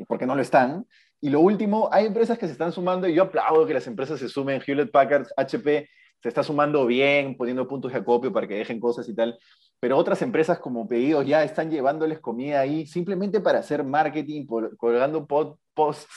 porque 0.07 0.27
no 0.27 0.35
lo 0.35 0.43
están. 0.43 0.87
Y 1.21 1.31
lo 1.31 1.41
último, 1.41 1.89
hay 1.93 2.07
empresas 2.07 2.39
que 2.39 2.47
se 2.47 2.53
están 2.53 2.73
sumando, 2.73 3.09
y 3.09 3.15
yo 3.15 3.25
aplaudo 3.25 3.67
que 3.67 3.75
las 3.75 3.87
empresas 3.87 4.21
se 4.21 4.29
sumen, 4.29 4.63
Hewlett 4.65 4.91
Packard, 4.91 5.27
HP, 5.37 5.89
se 6.23 6.29
está 6.29 6.43
sumando 6.43 6.87
bien, 6.87 7.37
poniendo 7.37 7.69
puntos 7.69 7.93
de 7.93 7.99
acopio 7.99 8.33
para 8.33 8.47
que 8.47 8.55
dejen 8.55 8.81
cosas 8.81 9.09
y 9.09 9.15
tal, 9.15 9.39
pero 9.81 9.97
otras 9.97 10.21
empresas 10.23 10.59
como 10.59 10.89
Pedidos 10.89 11.27
ya 11.27 11.45
están 11.45 11.71
llevándoles 11.71 12.19
comida 12.19 12.61
ahí 12.61 12.87
simplemente 12.87 13.41
para 13.41 13.61
hacer 13.61 13.85
marketing, 13.85 14.47
colgando 14.77 15.27
posts 15.27 16.09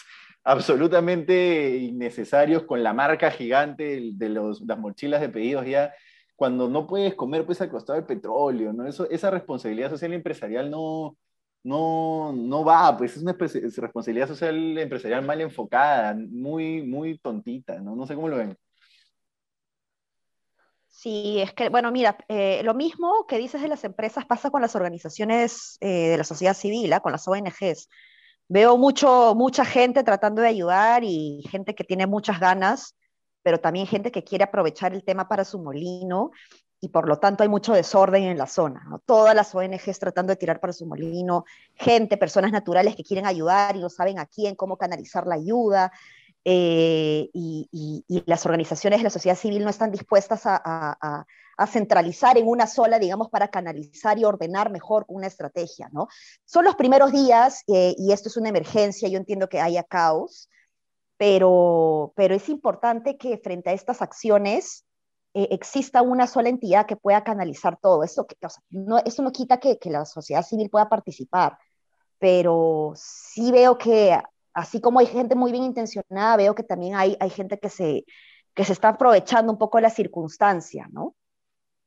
absolutamente 0.43 1.77
innecesarios 1.77 2.63
con 2.63 2.83
la 2.83 2.93
marca 2.93 3.31
gigante 3.31 4.11
de 4.13 4.29
los, 4.29 4.61
las 4.61 4.79
mochilas 4.79 5.21
de 5.21 5.29
pedidos 5.29 5.65
ya, 5.65 5.93
cuando 6.35 6.67
no 6.69 6.87
puedes 6.87 7.13
comer 7.15 7.45
pues 7.45 7.61
al 7.61 7.69
costado 7.69 7.97
del 7.97 8.07
petróleo, 8.07 8.73
¿no? 8.73 8.87
Eso, 8.87 9.09
esa 9.09 9.29
responsabilidad 9.29 9.91
social 9.91 10.13
empresarial 10.13 10.71
no, 10.71 11.15
no, 11.63 12.33
no 12.33 12.63
va, 12.65 12.97
pues 12.97 13.15
es 13.15 13.21
una 13.21 13.33
responsabilidad 13.33 14.27
social 14.27 14.77
empresarial 14.77 15.23
mal 15.23 15.41
enfocada, 15.41 16.15
muy, 16.15 16.81
muy 16.81 17.19
tontita, 17.19 17.79
¿no? 17.79 17.95
No 17.95 18.07
sé 18.07 18.15
cómo 18.15 18.27
lo 18.29 18.37
ven. 18.37 18.57
Sí, 20.87 21.39
es 21.41 21.53
que, 21.53 21.69
bueno, 21.69 21.91
mira, 21.91 22.17
eh, 22.27 22.61
lo 22.63 22.73
mismo 22.73 23.25
que 23.27 23.37
dices 23.37 23.61
de 23.61 23.67
las 23.67 23.83
empresas 23.83 24.25
pasa 24.25 24.51
con 24.51 24.61
las 24.61 24.75
organizaciones 24.75 25.77
eh, 25.79 26.09
de 26.09 26.17
la 26.17 26.23
sociedad 26.23 26.53
civil, 26.53 26.91
¿ah? 26.93 26.99
con 26.99 27.11
las 27.11 27.27
ONGs. 27.27 27.89
Veo 28.53 28.75
mucho, 28.75 29.33
mucha 29.33 29.63
gente 29.63 30.03
tratando 30.03 30.41
de 30.41 30.49
ayudar 30.49 31.05
y 31.05 31.41
gente 31.49 31.73
que 31.73 31.85
tiene 31.85 32.05
muchas 32.05 32.37
ganas, 32.37 32.97
pero 33.43 33.61
también 33.61 33.87
gente 33.87 34.11
que 34.11 34.25
quiere 34.25 34.43
aprovechar 34.43 34.93
el 34.93 35.05
tema 35.05 35.29
para 35.29 35.45
su 35.45 35.57
molino 35.57 36.31
y 36.81 36.89
por 36.89 37.07
lo 37.07 37.17
tanto 37.17 37.43
hay 37.43 37.49
mucho 37.49 37.71
desorden 37.71 38.23
en 38.23 38.37
la 38.37 38.47
zona. 38.47 38.83
Todas 39.05 39.33
las 39.35 39.55
ONGs 39.55 39.97
tratando 39.99 40.31
de 40.31 40.35
tirar 40.35 40.59
para 40.59 40.73
su 40.73 40.85
molino, 40.85 41.45
gente, 41.75 42.17
personas 42.17 42.51
naturales 42.51 42.97
que 42.97 43.05
quieren 43.05 43.25
ayudar 43.25 43.77
y 43.77 43.79
no 43.79 43.89
saben 43.89 44.19
a 44.19 44.25
quién, 44.25 44.55
cómo 44.55 44.75
canalizar 44.75 45.27
la 45.27 45.35
ayuda. 45.35 45.89
Eh, 46.43 47.29
y, 47.33 48.03
las 48.25 48.45
organizaciones 48.45 48.99
de 48.99 49.03
la 49.03 49.09
sociedad 49.09 49.37
civil 49.37 49.63
no 49.63 49.69
están 49.69 49.91
dispuestas 49.91 50.41
a, 50.45 51.25
centralizar 51.67 52.39
en 52.39 52.47
una 52.47 52.65
sola, 52.65 52.97
digamos, 52.97 53.29
para 53.29 53.49
canalizar 53.49 54.17
y 54.17 54.25
ordenar 54.25 54.71
mejor 54.71 55.05
una 55.07 55.27
estrategia, 55.27 55.89
¿no? 55.91 56.07
Son 56.43 56.65
los 56.65 56.75
primeros 56.75 57.11
días 57.11 57.61
eh, 57.67 57.93
y 57.99 58.11
esto 58.13 58.29
es 58.29 58.37
una 58.37 58.49
emergencia, 58.49 59.07
yo 59.07 59.19
entiendo 59.19 59.47
que 59.47 59.61
haya 59.61 59.83
caos, 59.83 60.49
pero, 61.17 62.13
pero 62.15 62.33
es 62.33 62.49
importante 62.49 63.15
que 63.15 63.37
frente 63.37 63.69
a 63.69 63.73
estas 63.73 64.01
acciones 64.01 64.85
eh, 65.35 65.49
exista 65.51 66.01
una 66.01 66.25
sola 66.25 66.49
entidad 66.49 66.87
que 66.87 66.95
pueda 66.95 67.23
canalizar 67.23 67.77
todo. 67.79 68.03
Eso, 68.03 68.25
no, 68.71 68.97
eso 68.97 69.21
no 69.21 69.31
quita 69.31 69.59
que, 69.59 69.77
que 69.77 69.91
la 69.91 70.05
sociedad 70.05 70.43
civil 70.43 70.71
pueda 70.71 70.89
participar, 70.89 71.59
pero 72.17 72.93
sí 72.95 73.51
veo 73.51 73.77
que 73.77 74.17
así 74.53 74.81
como 74.81 74.99
hay 74.99 75.07
gente 75.07 75.35
muy 75.35 75.51
bien 75.51 75.63
intencionada, 75.63 76.37
veo 76.37 76.55
que 76.55 76.63
también 76.63 76.95
hay, 76.95 77.17
hay 77.19 77.29
gente 77.29 77.59
que 77.59 77.69
se, 77.69 78.05
que 78.53 78.65
se 78.65 78.73
está 78.73 78.89
aprovechando 78.89 79.51
un 79.51 79.57
poco 79.57 79.77
de 79.77 79.83
la 79.83 79.89
circunstancia, 79.89 80.87
¿no? 80.91 81.15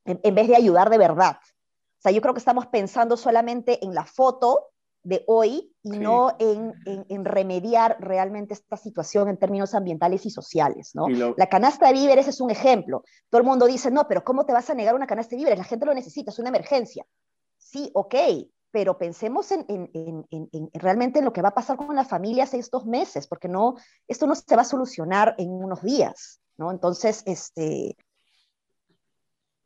En, 0.04 0.34
vez 0.34 0.48
de 0.48 0.56
ayudar 0.56 0.90
de 0.90 0.98
verdad. 0.98 1.38
O 1.40 2.00
sea, 2.00 2.12
yo 2.12 2.20
creo 2.20 2.34
que 2.34 2.38
estamos 2.38 2.66
pensando 2.66 3.16
solamente 3.16 3.82
en 3.82 3.94
la 3.94 4.04
foto 4.04 4.70
de 5.02 5.24
hoy 5.26 5.74
y 5.82 5.90
no 5.98 6.36
en, 6.38 6.74
en, 6.86 7.24
remediar 7.24 7.96
realmente 8.00 8.54
esta 8.54 8.76
situación 8.76 9.28
en 9.28 9.38
términos 9.38 9.74
ambientales 9.74 10.24
y 10.26 10.30
sociales, 10.30 10.90
¿no? 10.94 11.08
La 11.08 11.48
canasta 11.48 11.88
de 11.88 11.94
víveres 11.94 12.28
es 12.28 12.40
un 12.40 12.50
ejemplo. 12.50 13.04
Todo 13.30 13.40
el 13.40 13.46
mundo 13.46 13.66
dice, 13.66 13.90
no, 13.90 14.06
pero 14.08 14.24
¿cómo 14.24 14.44
te 14.44 14.52
vas 14.52 14.68
a 14.68 14.74
negar 14.74 14.94
una 14.94 15.06
canasta 15.06 15.30
de 15.30 15.38
víveres? 15.38 15.58
La 15.58 15.64
gente 15.64 15.86
lo 15.86 15.94
necesita, 15.94 16.30
es 16.30 16.38
una 16.38 16.48
emergencia. 16.50 17.04
Sí, 17.58 17.90
ok, 17.94 18.14
pero 18.74 18.98
pensemos 18.98 19.52
en, 19.52 20.26
realmente 20.72 21.20
en 21.20 21.24
lo 21.24 21.32
que 21.32 21.42
va 21.42 21.50
a 21.50 21.54
pasar 21.54 21.76
con 21.76 21.94
las 21.94 22.08
familias 22.08 22.54
estos 22.54 22.86
meses, 22.86 23.28
porque 23.28 23.46
no, 23.46 23.76
esto 24.08 24.26
no 24.26 24.34
se 24.34 24.56
va 24.56 24.62
a 24.62 24.64
solucionar 24.64 25.36
en 25.38 25.50
unos 25.50 25.80
días, 25.80 26.40
¿no? 26.56 26.72
Entonces, 26.72 27.22
este, 27.24 27.96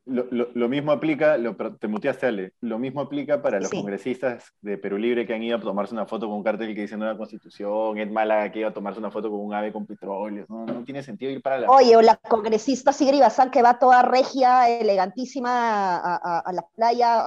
lo, 0.09 0.69
mismo 0.69 0.91
aplica, 0.91 1.37
lo, 1.37 1.55
te 1.55 1.87
muteaste 1.87 2.27
Ale, 2.27 2.53
lo 2.61 2.79
mismo 2.79 3.01
aplica 3.01 3.41
para 3.41 3.59
los 3.59 3.69
congresistas 3.69 4.53
de 4.61 4.77
Perú 4.77 4.97
Libre 4.97 5.25
que 5.25 5.33
han 5.33 5.43
ido 5.43 5.57
a 5.57 5.59
tomarse 5.61 5.93
una 5.93 6.05
foto 6.05 6.27
con 6.27 6.37
un 6.37 6.43
cartel 6.43 6.73
que 6.73 6.81
dice 6.81 6.97
nueva 6.97 7.17
constitución, 7.17 7.97
Ed 7.97 8.09
Málaga 8.09 8.51
que 8.51 8.59
iba 8.59 8.69
a 8.69 8.73
tomarse 8.73 8.99
una 8.99 9.11
foto 9.11 9.29
con 9.29 9.39
un 9.39 9.53
ave 9.53 9.71
con 9.71 9.85
petróleo, 9.85 10.45
no, 10.49 10.65
no 10.65 10.83
tiene 10.83 11.03
sentido 11.03 11.31
ir 11.31 11.41
para 11.41 11.59
la... 11.59 11.69
Oye, 11.69 11.95
o 11.95 12.01
la 12.01 12.15
congresista 12.15 12.91
Sigri 12.91 13.19
Bazán 13.19 13.51
que 13.51 13.61
va 13.61 13.79
toda 13.79 14.01
regia, 14.01 14.69
elegantísima 14.69 15.97
a, 15.97 16.39
a, 16.39 16.53
la 16.53 16.65
playa, 16.75 17.25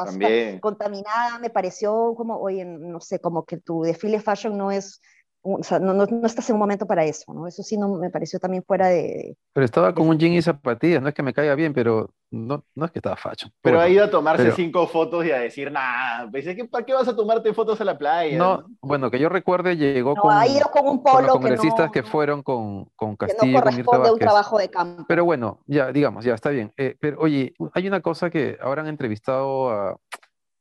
contaminada, 0.61 1.39
me 1.39 1.51
pareció 1.51 2.15
como, 2.17 2.39
oye, 2.39 2.65
no 2.65 3.01
sé, 3.01 3.21
como 3.21 3.45
que 3.45 3.59
tu 3.59 3.83
desfile 3.83 4.21
fashion 4.21 4.57
no 4.57 4.71
es 4.71 5.01
o 5.43 5.63
sea, 5.63 5.81
no, 5.81 5.93
no, 5.93 6.07
no, 6.07 6.27
estás 6.27 6.49
en 6.51 6.55
un 6.55 6.61
momento 6.61 6.87
para 6.87 7.05
eso, 7.05 7.35
¿no? 7.35 7.49
Eso 7.49 7.63
sí 7.63 7.77
no 7.77 7.89
me 7.89 8.11
pareció 8.11 8.39
también 8.39 8.63
fuera 8.63 8.89
de... 8.89 9.37
Pero 9.53 9.65
estaba 9.65 9.93
con 9.93 10.09
un 10.09 10.19
jean 10.19 10.33
y 10.33 10.43
zapatillas, 10.43 11.03
no 11.03 11.09
es 11.09 11.15
que 11.15 11.23
me 11.23 11.35
caiga 11.35 11.57
bien, 11.57 11.73
pero 11.75 12.11
no, 12.31 12.65
no 12.77 12.85
es 12.87 12.93
que 12.93 13.01
estaba 13.01 13.17
facho. 13.17 13.49
Pero 13.61 13.81
ha 13.81 13.89
ido 13.89 14.05
a 14.05 14.11
tomarse 14.11 14.53
cinco 14.53 14.87
fotos 14.87 15.27
y 15.27 15.33
a 15.33 15.39
decir, 15.39 15.73
nada, 15.73 16.31
pues, 16.31 16.47
¿para 16.71 16.87
qué 16.87 16.95
vas 16.95 17.09
a 17.09 17.17
tomarte 17.17 17.53
fotos 17.53 17.81
a 17.81 17.85
la 17.85 17.99
playa? 17.99 18.39
No, 18.39 18.65
bueno, 18.81 19.11
que 19.11 19.19
yo 19.19 19.29
recuerde, 19.29 19.77
llegó 19.77 20.15
con, 20.15 20.33
ha 20.33 20.47
ido 20.47 20.71
con 20.71 20.89
un 20.89 21.03
polo 21.03 21.23
los 21.23 21.33
congresistas 21.33 21.91
que, 21.91 22.05
fueron 22.05 22.43
con, 22.43 22.87
con 22.95 23.17
Castillo. 23.17 23.41
Que 23.41 23.49
no 23.49 23.61
corresponde 23.61 24.09
a 24.09 24.13
un 24.13 24.19
trabajo 24.21 24.59
de 24.59 24.71
campo. 24.71 25.05
Pero 25.09 25.25
bueno, 25.25 25.61
ya, 25.67 25.91
digamos, 25.91 26.25
ya 26.25 26.35
está 26.35 26.51
bien. 26.51 26.73
Eh, 26.77 26.97
pero 27.01 27.19
oye, 27.21 27.55
hay 27.75 27.89
una 27.89 28.01
cosa 28.01 28.31
que 28.31 28.59
ahora 28.61 28.83
han 28.83 28.89
entrevistado 28.89 29.71
a, 29.71 29.97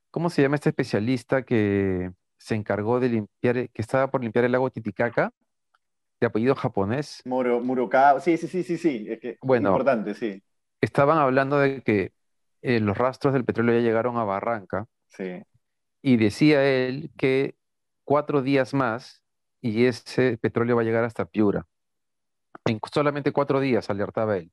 ¿cómo 0.09 0.31
se 0.31 0.41
llama 0.41 0.55
este 0.55 0.69
especialista 0.69 1.43
que 1.43 2.11
se 2.41 2.55
encargó 2.55 2.99
de 2.99 3.09
limpiar, 3.09 3.69
que 3.69 3.81
estaba 3.81 4.09
por 4.09 4.21
limpiar 4.21 4.45
el 4.45 4.51
lago 4.51 4.71
Titicaca, 4.71 5.31
de 6.19 6.27
apellido 6.27 6.55
japonés. 6.55 7.21
Muro, 7.23 7.59
Murokawa, 7.59 8.19
sí, 8.19 8.35
sí, 8.35 8.47
sí, 8.47 8.63
sí, 8.63 8.77
sí, 8.77 9.05
es 9.07 9.19
que 9.19 9.37
bueno, 9.41 9.69
importante, 9.69 10.15
sí. 10.15 10.41
Estaban 10.81 11.19
hablando 11.19 11.59
de 11.59 11.83
que 11.83 12.13
eh, 12.63 12.79
los 12.79 12.97
rastros 12.97 13.33
del 13.33 13.45
petróleo 13.45 13.75
ya 13.75 13.81
llegaron 13.81 14.17
a 14.17 14.23
Barranca. 14.23 14.87
Sí. 15.07 15.43
Y 16.01 16.17
decía 16.17 16.65
él 16.65 17.11
que 17.15 17.55
cuatro 18.03 18.41
días 18.41 18.73
más 18.73 19.23
y 19.61 19.85
ese 19.85 20.39
petróleo 20.39 20.75
va 20.75 20.81
a 20.81 20.85
llegar 20.85 21.03
hasta 21.03 21.25
Piura. 21.25 21.67
En 22.65 22.79
solamente 22.91 23.31
cuatro 23.31 23.59
días, 23.59 23.87
alertaba 23.91 24.37
él. 24.37 24.51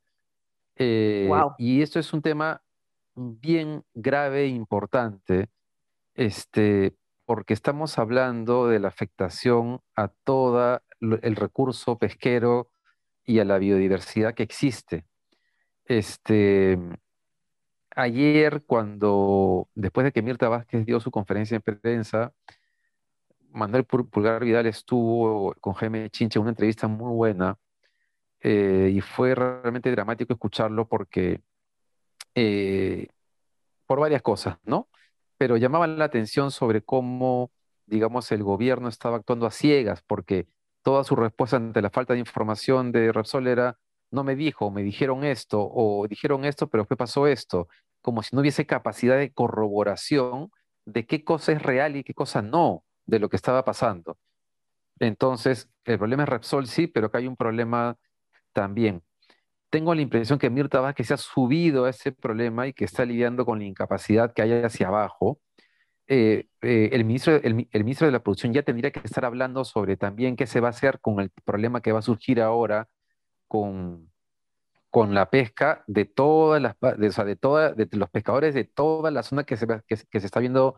wow. 0.77 0.77
Eh, 0.77 1.55
y 1.57 1.81
esto 1.81 1.99
es 1.99 2.13
un 2.13 2.21
tema 2.21 2.63
bien 3.15 3.83
grave 3.95 4.43
e 4.43 4.49
importante, 4.49 5.49
este, 6.15 6.95
porque 7.29 7.53
estamos 7.53 7.99
hablando 7.99 8.69
de 8.69 8.81
la 8.81 8.89
afectación 8.89 9.83
a 9.95 10.09
todo 10.09 10.81
el 10.99 11.37
recurso 11.37 11.99
pesquero 11.99 12.71
y 13.23 13.41
a 13.41 13.45
la 13.45 13.59
biodiversidad 13.59 14.33
que 14.33 14.45
existe. 14.45 15.05
Este, 15.85 16.79
ayer, 17.95 18.63
cuando, 18.65 19.69
después 19.75 20.05
de 20.05 20.13
que 20.13 20.23
Mirta 20.23 20.49
Vázquez 20.49 20.87
dio 20.87 21.01
su 21.01 21.11
conferencia 21.11 21.59
de 21.59 21.77
prensa, 21.77 22.33
Manuel 23.51 23.85
Pulgar 23.85 24.43
Vidal 24.43 24.65
estuvo 24.65 25.55
con 25.61 25.75
Jaime 25.75 26.09
Chinche 26.09 26.39
en 26.39 26.45
una 26.45 26.53
entrevista 26.53 26.89
muy 26.89 27.15
buena 27.15 27.59
eh, 28.41 28.91
y 28.91 29.03
fue 29.03 29.35
realmente 29.35 29.91
dramático 29.91 30.33
escucharlo 30.33 30.89
porque, 30.89 31.43
eh, 32.35 33.09
por 33.87 34.01
varias 34.01 34.23
cosas, 34.23 34.57
¿no? 34.65 34.89
Pero 35.39 35.57
llamaban 35.57 35.99
la 35.99 36.07
atención 36.07 36.51
sobre 36.51 36.83
cómo, 36.83 37.53
digamos, 37.87 38.31
el 38.33 38.43
gobierno 38.43 38.89
estaba 38.89 39.17
actuando 39.17 39.47
a 39.47 39.51
ciegas, 39.51 40.03
porque 40.07 40.49
toda 40.83 41.05
su 41.05 41.17
respuesta 41.17 41.57
ante 41.57 41.83
la 41.83 41.91
falta 41.91 42.15
de 42.15 42.21
información 42.21 42.93
de 42.93 43.13
Repsol 43.13 43.47
era, 43.47 43.79
no 44.11 44.25
me 44.25 44.37
dijo, 44.37 44.71
me 44.71 44.83
dijeron 44.83 45.25
esto, 45.25 45.61
o 45.61 46.07
dijeron 46.09 46.45
esto, 46.45 46.69
pero 46.69 46.83
después 46.83 46.99
pasó 46.99 47.27
esto, 47.27 47.69
como 48.03 48.23
si 48.23 48.35
no 48.35 48.41
hubiese 48.43 48.67
capacidad 48.67 49.17
de 49.19 49.33
corroboración 49.33 50.51
de 50.87 51.07
qué 51.07 51.25
cosa 51.25 51.53
es 51.53 51.63
real 51.63 51.97
y 51.97 52.05
qué 52.05 52.15
cosa 52.15 52.43
no 52.43 52.85
de 53.07 53.19
lo 53.19 53.29
que 53.29 53.37
estaba 53.37 53.65
pasando. 53.65 54.19
Entonces, 55.01 55.69
el 55.85 55.99
problema 55.99 56.25
es 56.25 56.29
Repsol, 56.29 56.67
sí, 56.67 56.87
pero 56.89 57.11
que 57.11 57.19
hay 57.19 57.27
un 57.27 57.37
problema 57.37 57.97
también 58.53 59.03
tengo 59.71 59.95
la 59.95 60.03
impresión 60.03 60.39
que 60.39 60.51
Mirta 60.51 60.81
Vázquez 60.81 61.09
se 61.09 61.15
ha 61.15 61.17
subido 61.19 61.85
a 61.85 61.91
ese 61.91 62.13
problema 62.13 62.67
y 62.67 62.73
que 62.73 62.85
está 62.85 63.05
lidiando 63.05 63.45
con 63.45 63.59
la 63.59 63.65
incapacidad 63.67 64.33
que 64.33 64.43
hay 64.43 64.53
hacia 64.63 64.89
abajo. 64.89 65.41
Eh, 66.07 66.49
eh, 66.63 66.91
el, 66.93 67.05
ministro, 67.05 67.37
el, 67.37 67.55
ministro 67.55 68.07
de 68.07 68.13
la 68.13 68.23
Producción 68.23 68.55
ya 68.55 68.63
tendría 68.63 68.91
que 68.91 69.01
estar 69.01 69.25
hablando 69.27 69.65
sobre 69.65 69.97
también 69.97 70.37
qué 70.37 70.47
se 70.47 70.61
va 70.61 70.69
a 70.69 70.71
hacer 70.71 71.01
con 71.01 71.21
el 71.21 71.31
problema 71.45 71.83
que 71.83 71.93
va 71.93 71.99
a 71.99 72.03
surgir 72.03 72.41
ahora 72.41 72.89
con, 73.47 74.11
con 74.91 75.15
la 75.15 75.31
pesca 75.31 75.85
de 75.87 76.07
todas 76.07 76.63
las, 76.63 76.77
o 76.81 77.13
sea, 77.13 77.25
de, 77.25 77.37
toda, 77.37 77.73
de 77.75 77.89
los 77.93 78.11
pescadores 78.11 78.55
de 78.55 78.65
toda 78.65 79.11
la 79.11 79.23
zona 79.23 79.45
que 79.45 79.57
se, 79.57 79.67
que, 79.87 79.97
se 79.97 80.27
está 80.27 80.41
viendo 80.41 80.77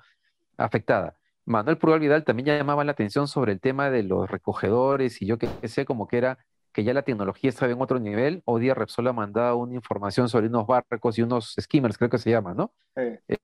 afectada. 0.56 1.16
Manuel 1.44 1.78
Prugal 1.78 2.00
Vidal 2.00 2.24
también 2.24 2.58
llamaba 2.58 2.84
la 2.84 2.92
atención 2.92 3.28
sobre 3.28 3.52
el 3.52 3.60
tema 3.60 3.90
de 3.90 4.02
los 4.02 4.30
recogedores 4.30 5.22
y 5.22 5.26
yo 5.26 5.38
qué 5.38 5.48
sé, 5.68 5.84
como 5.84 6.08
que 6.08 6.18
era 6.18 6.38
que 6.72 6.84
ya 6.84 6.94
la 6.94 7.02
tecnología 7.02 7.50
estaba 7.50 7.72
en 7.72 7.80
otro 7.80 7.98
nivel. 7.98 8.42
Hoy 8.44 8.62
día 8.62 8.74
Repsol 8.74 9.08
ha 9.08 9.12
mandado 9.12 9.56
una 9.56 9.74
información 9.74 10.28
sobre 10.28 10.46
unos 10.46 10.66
barcos 10.66 11.18
y 11.18 11.22
unos 11.22 11.54
skimmers, 11.60 11.98
creo 11.98 12.10
que 12.10 12.18
se 12.18 12.30
llama, 12.30 12.54
¿no? 12.54 12.72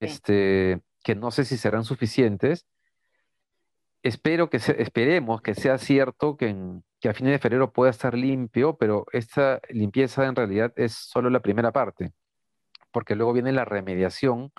Este, 0.01 0.81
que 1.03 1.15
no 1.15 1.31
sé 1.31 1.45
si 1.45 1.57
serán 1.57 1.85
suficientes. 1.85 2.67
Espero 4.03 4.49
que 4.51 4.59
esperemos 4.59 5.43
que 5.43 5.55
sea 5.55 5.79
cierto 5.79 6.37
que, 6.37 6.55
que 7.01 7.09
a 7.09 7.15
fines 7.15 7.33
de 7.33 7.39
febrero 7.39 7.73
pueda 7.73 7.91
estar 7.91 8.15
limpio, 8.15 8.77
pero 8.77 9.07
esta 9.13 9.61
limpieza 9.69 10.27
en 10.27 10.37
realidad 10.37 10.73
es 10.77 10.93
solo 10.93 11.29
la 11.29 11.41
primera 11.41 11.73
parte, 11.73 12.13
porque 12.93 13.17
luego 13.17 13.33
viene 13.33 13.53
la 13.53 13.65
remediación 13.65 14.53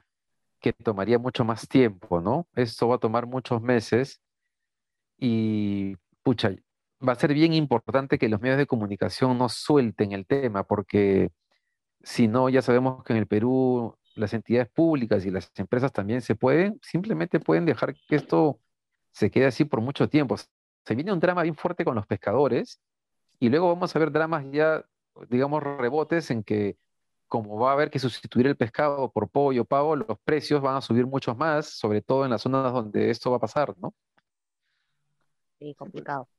que 0.59 0.73
tomaría 0.73 1.19
mucho 1.19 1.45
más 1.45 1.67
tiempo, 1.67 2.19
¿no? 2.19 2.47
Esto 2.55 2.89
va 2.89 2.95
a 2.95 2.99
tomar 2.99 3.27
muchos 3.27 3.61
meses 3.61 4.21
y, 5.17 5.95
pucha, 6.23 6.51
va 7.05 7.13
a 7.13 7.15
ser 7.15 7.33
bien 7.33 7.53
importante 7.53 8.17
que 8.17 8.29
los 8.29 8.41
medios 8.41 8.57
de 8.57 8.67
comunicación 8.67 9.37
no 9.37 9.49
suelten 9.49 10.11
el 10.11 10.25
tema, 10.25 10.63
porque 10.63 11.31
si 12.03 12.27
no, 12.27 12.49
ya 12.49 12.61
sabemos 12.61 13.03
que 13.03 13.13
en 13.13 13.19
el 13.19 13.27
Perú 13.27 13.97
las 14.15 14.33
entidades 14.33 14.69
públicas 14.69 15.25
y 15.25 15.31
las 15.31 15.51
empresas 15.55 15.91
también 15.91 16.21
se 16.21 16.35
pueden, 16.35 16.79
simplemente 16.81 17.39
pueden 17.39 17.65
dejar 17.65 17.95
que 18.07 18.15
esto 18.15 18.59
se 19.11 19.29
quede 19.31 19.45
así 19.45 19.65
por 19.65 19.81
mucho 19.81 20.09
tiempo. 20.09 20.35
Se 20.37 20.95
viene 20.95 21.13
un 21.13 21.19
drama 21.19 21.43
bien 21.43 21.55
fuerte 21.55 21.85
con 21.85 21.95
los 21.95 22.07
pescadores 22.07 22.79
y 23.39 23.49
luego 23.49 23.67
vamos 23.67 23.95
a 23.95 23.99
ver 23.99 24.11
dramas 24.11 24.45
ya, 24.51 24.83
digamos, 25.29 25.61
rebotes 25.63 26.31
en 26.31 26.43
que 26.43 26.77
como 27.27 27.59
va 27.59 27.71
a 27.71 27.73
haber 27.73 27.89
que 27.89 27.99
sustituir 27.99 28.47
el 28.47 28.55
pescado 28.55 29.11
por 29.11 29.29
pollo, 29.29 29.65
pavo, 29.65 29.95
los 29.95 30.17
precios 30.23 30.61
van 30.61 30.77
a 30.77 30.81
subir 30.81 31.05
mucho 31.05 31.35
más, 31.35 31.67
sobre 31.67 32.01
todo 32.01 32.23
en 32.23 32.31
las 32.31 32.41
zonas 32.41 32.71
donde 32.71 33.09
esto 33.09 33.31
va 33.31 33.37
a 33.37 33.41
pasar, 33.41 33.75
¿no? 33.79 33.93
Sí, 35.59 35.73
complicado. 35.75 36.29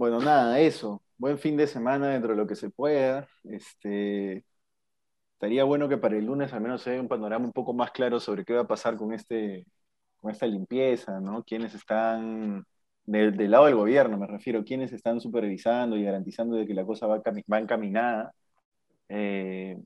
Bueno, 0.00 0.18
nada, 0.18 0.58
eso. 0.60 1.02
Buen 1.18 1.38
fin 1.38 1.58
de 1.58 1.66
semana 1.66 2.08
dentro 2.08 2.30
de 2.30 2.36
lo 2.36 2.46
que 2.46 2.54
se 2.54 2.70
pueda. 2.70 3.28
Este, 3.44 4.46
estaría 5.34 5.64
bueno 5.64 5.90
que 5.90 5.98
para 5.98 6.16
el 6.16 6.24
lunes 6.26 6.54
al 6.54 6.62
menos 6.62 6.82
se 6.82 6.92
dé 6.92 7.00
un 7.00 7.08
panorama 7.08 7.44
un 7.46 7.52
poco 7.52 7.74
más 7.74 7.90
claro 7.92 8.18
sobre 8.18 8.46
qué 8.46 8.54
va 8.54 8.62
a 8.62 8.66
pasar 8.66 8.96
con 8.96 9.12
este, 9.12 9.66
con 10.18 10.30
esta 10.30 10.46
limpieza, 10.46 11.20
¿no? 11.20 11.44
Quiénes 11.44 11.74
están 11.74 12.64
del, 13.04 13.50
lado 13.50 13.66
del 13.66 13.76
gobierno, 13.76 14.18
me 14.18 14.26
refiero, 14.26 14.64
quiénes 14.64 14.92
están 14.94 15.20
supervisando 15.20 15.96
y 15.98 16.04
garantizando 16.04 16.56
de 16.56 16.66
que 16.66 16.74
la 16.74 16.86
cosa 16.86 17.06
va, 17.06 17.22
va 17.52 17.58
encaminada. 17.60 18.32
Eh, 19.08 19.78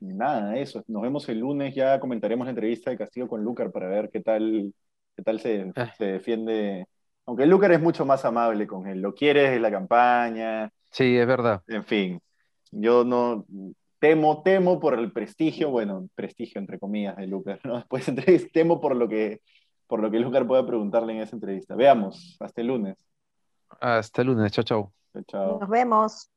nada, 0.00 0.56
eso. 0.58 0.84
Nos 0.88 1.02
vemos 1.02 1.28
el 1.28 1.40
lunes, 1.40 1.74
ya 1.74 2.00
comentaremos 2.00 2.46
la 2.46 2.52
entrevista 2.52 2.90
de 2.90 2.98
Castillo 2.98 3.28
con 3.28 3.44
Lucar 3.44 3.72
para 3.72 3.88
ver 3.88 4.10
qué 4.10 4.20
tal, 4.22 4.74
qué 5.16 5.22
tal 5.22 5.40
se, 5.40 5.72
ah. 5.76 5.92
se 5.98 6.06
defiende. 6.06 6.86
Aunque 7.28 7.44
Lucar 7.44 7.70
es 7.72 7.80
mucho 7.82 8.06
más 8.06 8.24
amable 8.24 8.66
con 8.66 8.86
él, 8.86 9.02
lo 9.02 9.14
quiere 9.14 9.42
desde 9.42 9.60
la 9.60 9.70
campaña. 9.70 10.72
Sí, 10.90 11.14
es 11.14 11.26
verdad. 11.26 11.62
En 11.66 11.84
fin, 11.84 12.22
yo 12.70 13.04
no 13.04 13.44
temo, 13.98 14.42
temo 14.42 14.80
por 14.80 14.98
el 14.98 15.12
prestigio, 15.12 15.68
bueno, 15.68 16.08
prestigio 16.14 16.58
entre 16.58 16.78
comillas 16.78 17.18
de 17.18 17.26
Lucar, 17.26 17.60
¿no? 17.64 17.76
Después 17.90 18.10
temo 18.50 18.80
por 18.80 18.96
lo 18.96 19.10
que 19.10 19.42
por 19.86 20.00
lo 20.00 20.10
que 20.10 20.20
Lucar 20.20 20.46
pueda 20.46 20.66
preguntarle 20.66 21.12
en 21.12 21.20
esa 21.20 21.36
entrevista. 21.36 21.74
Veamos, 21.74 22.38
hasta 22.40 22.62
el 22.62 22.68
lunes. 22.68 22.96
Hasta 23.78 24.22
el 24.22 24.28
lunes, 24.28 24.50
chao, 24.50 24.64
chao. 24.64 24.92
Chao. 25.26 25.58
Nos 25.60 25.68
vemos. 25.68 26.30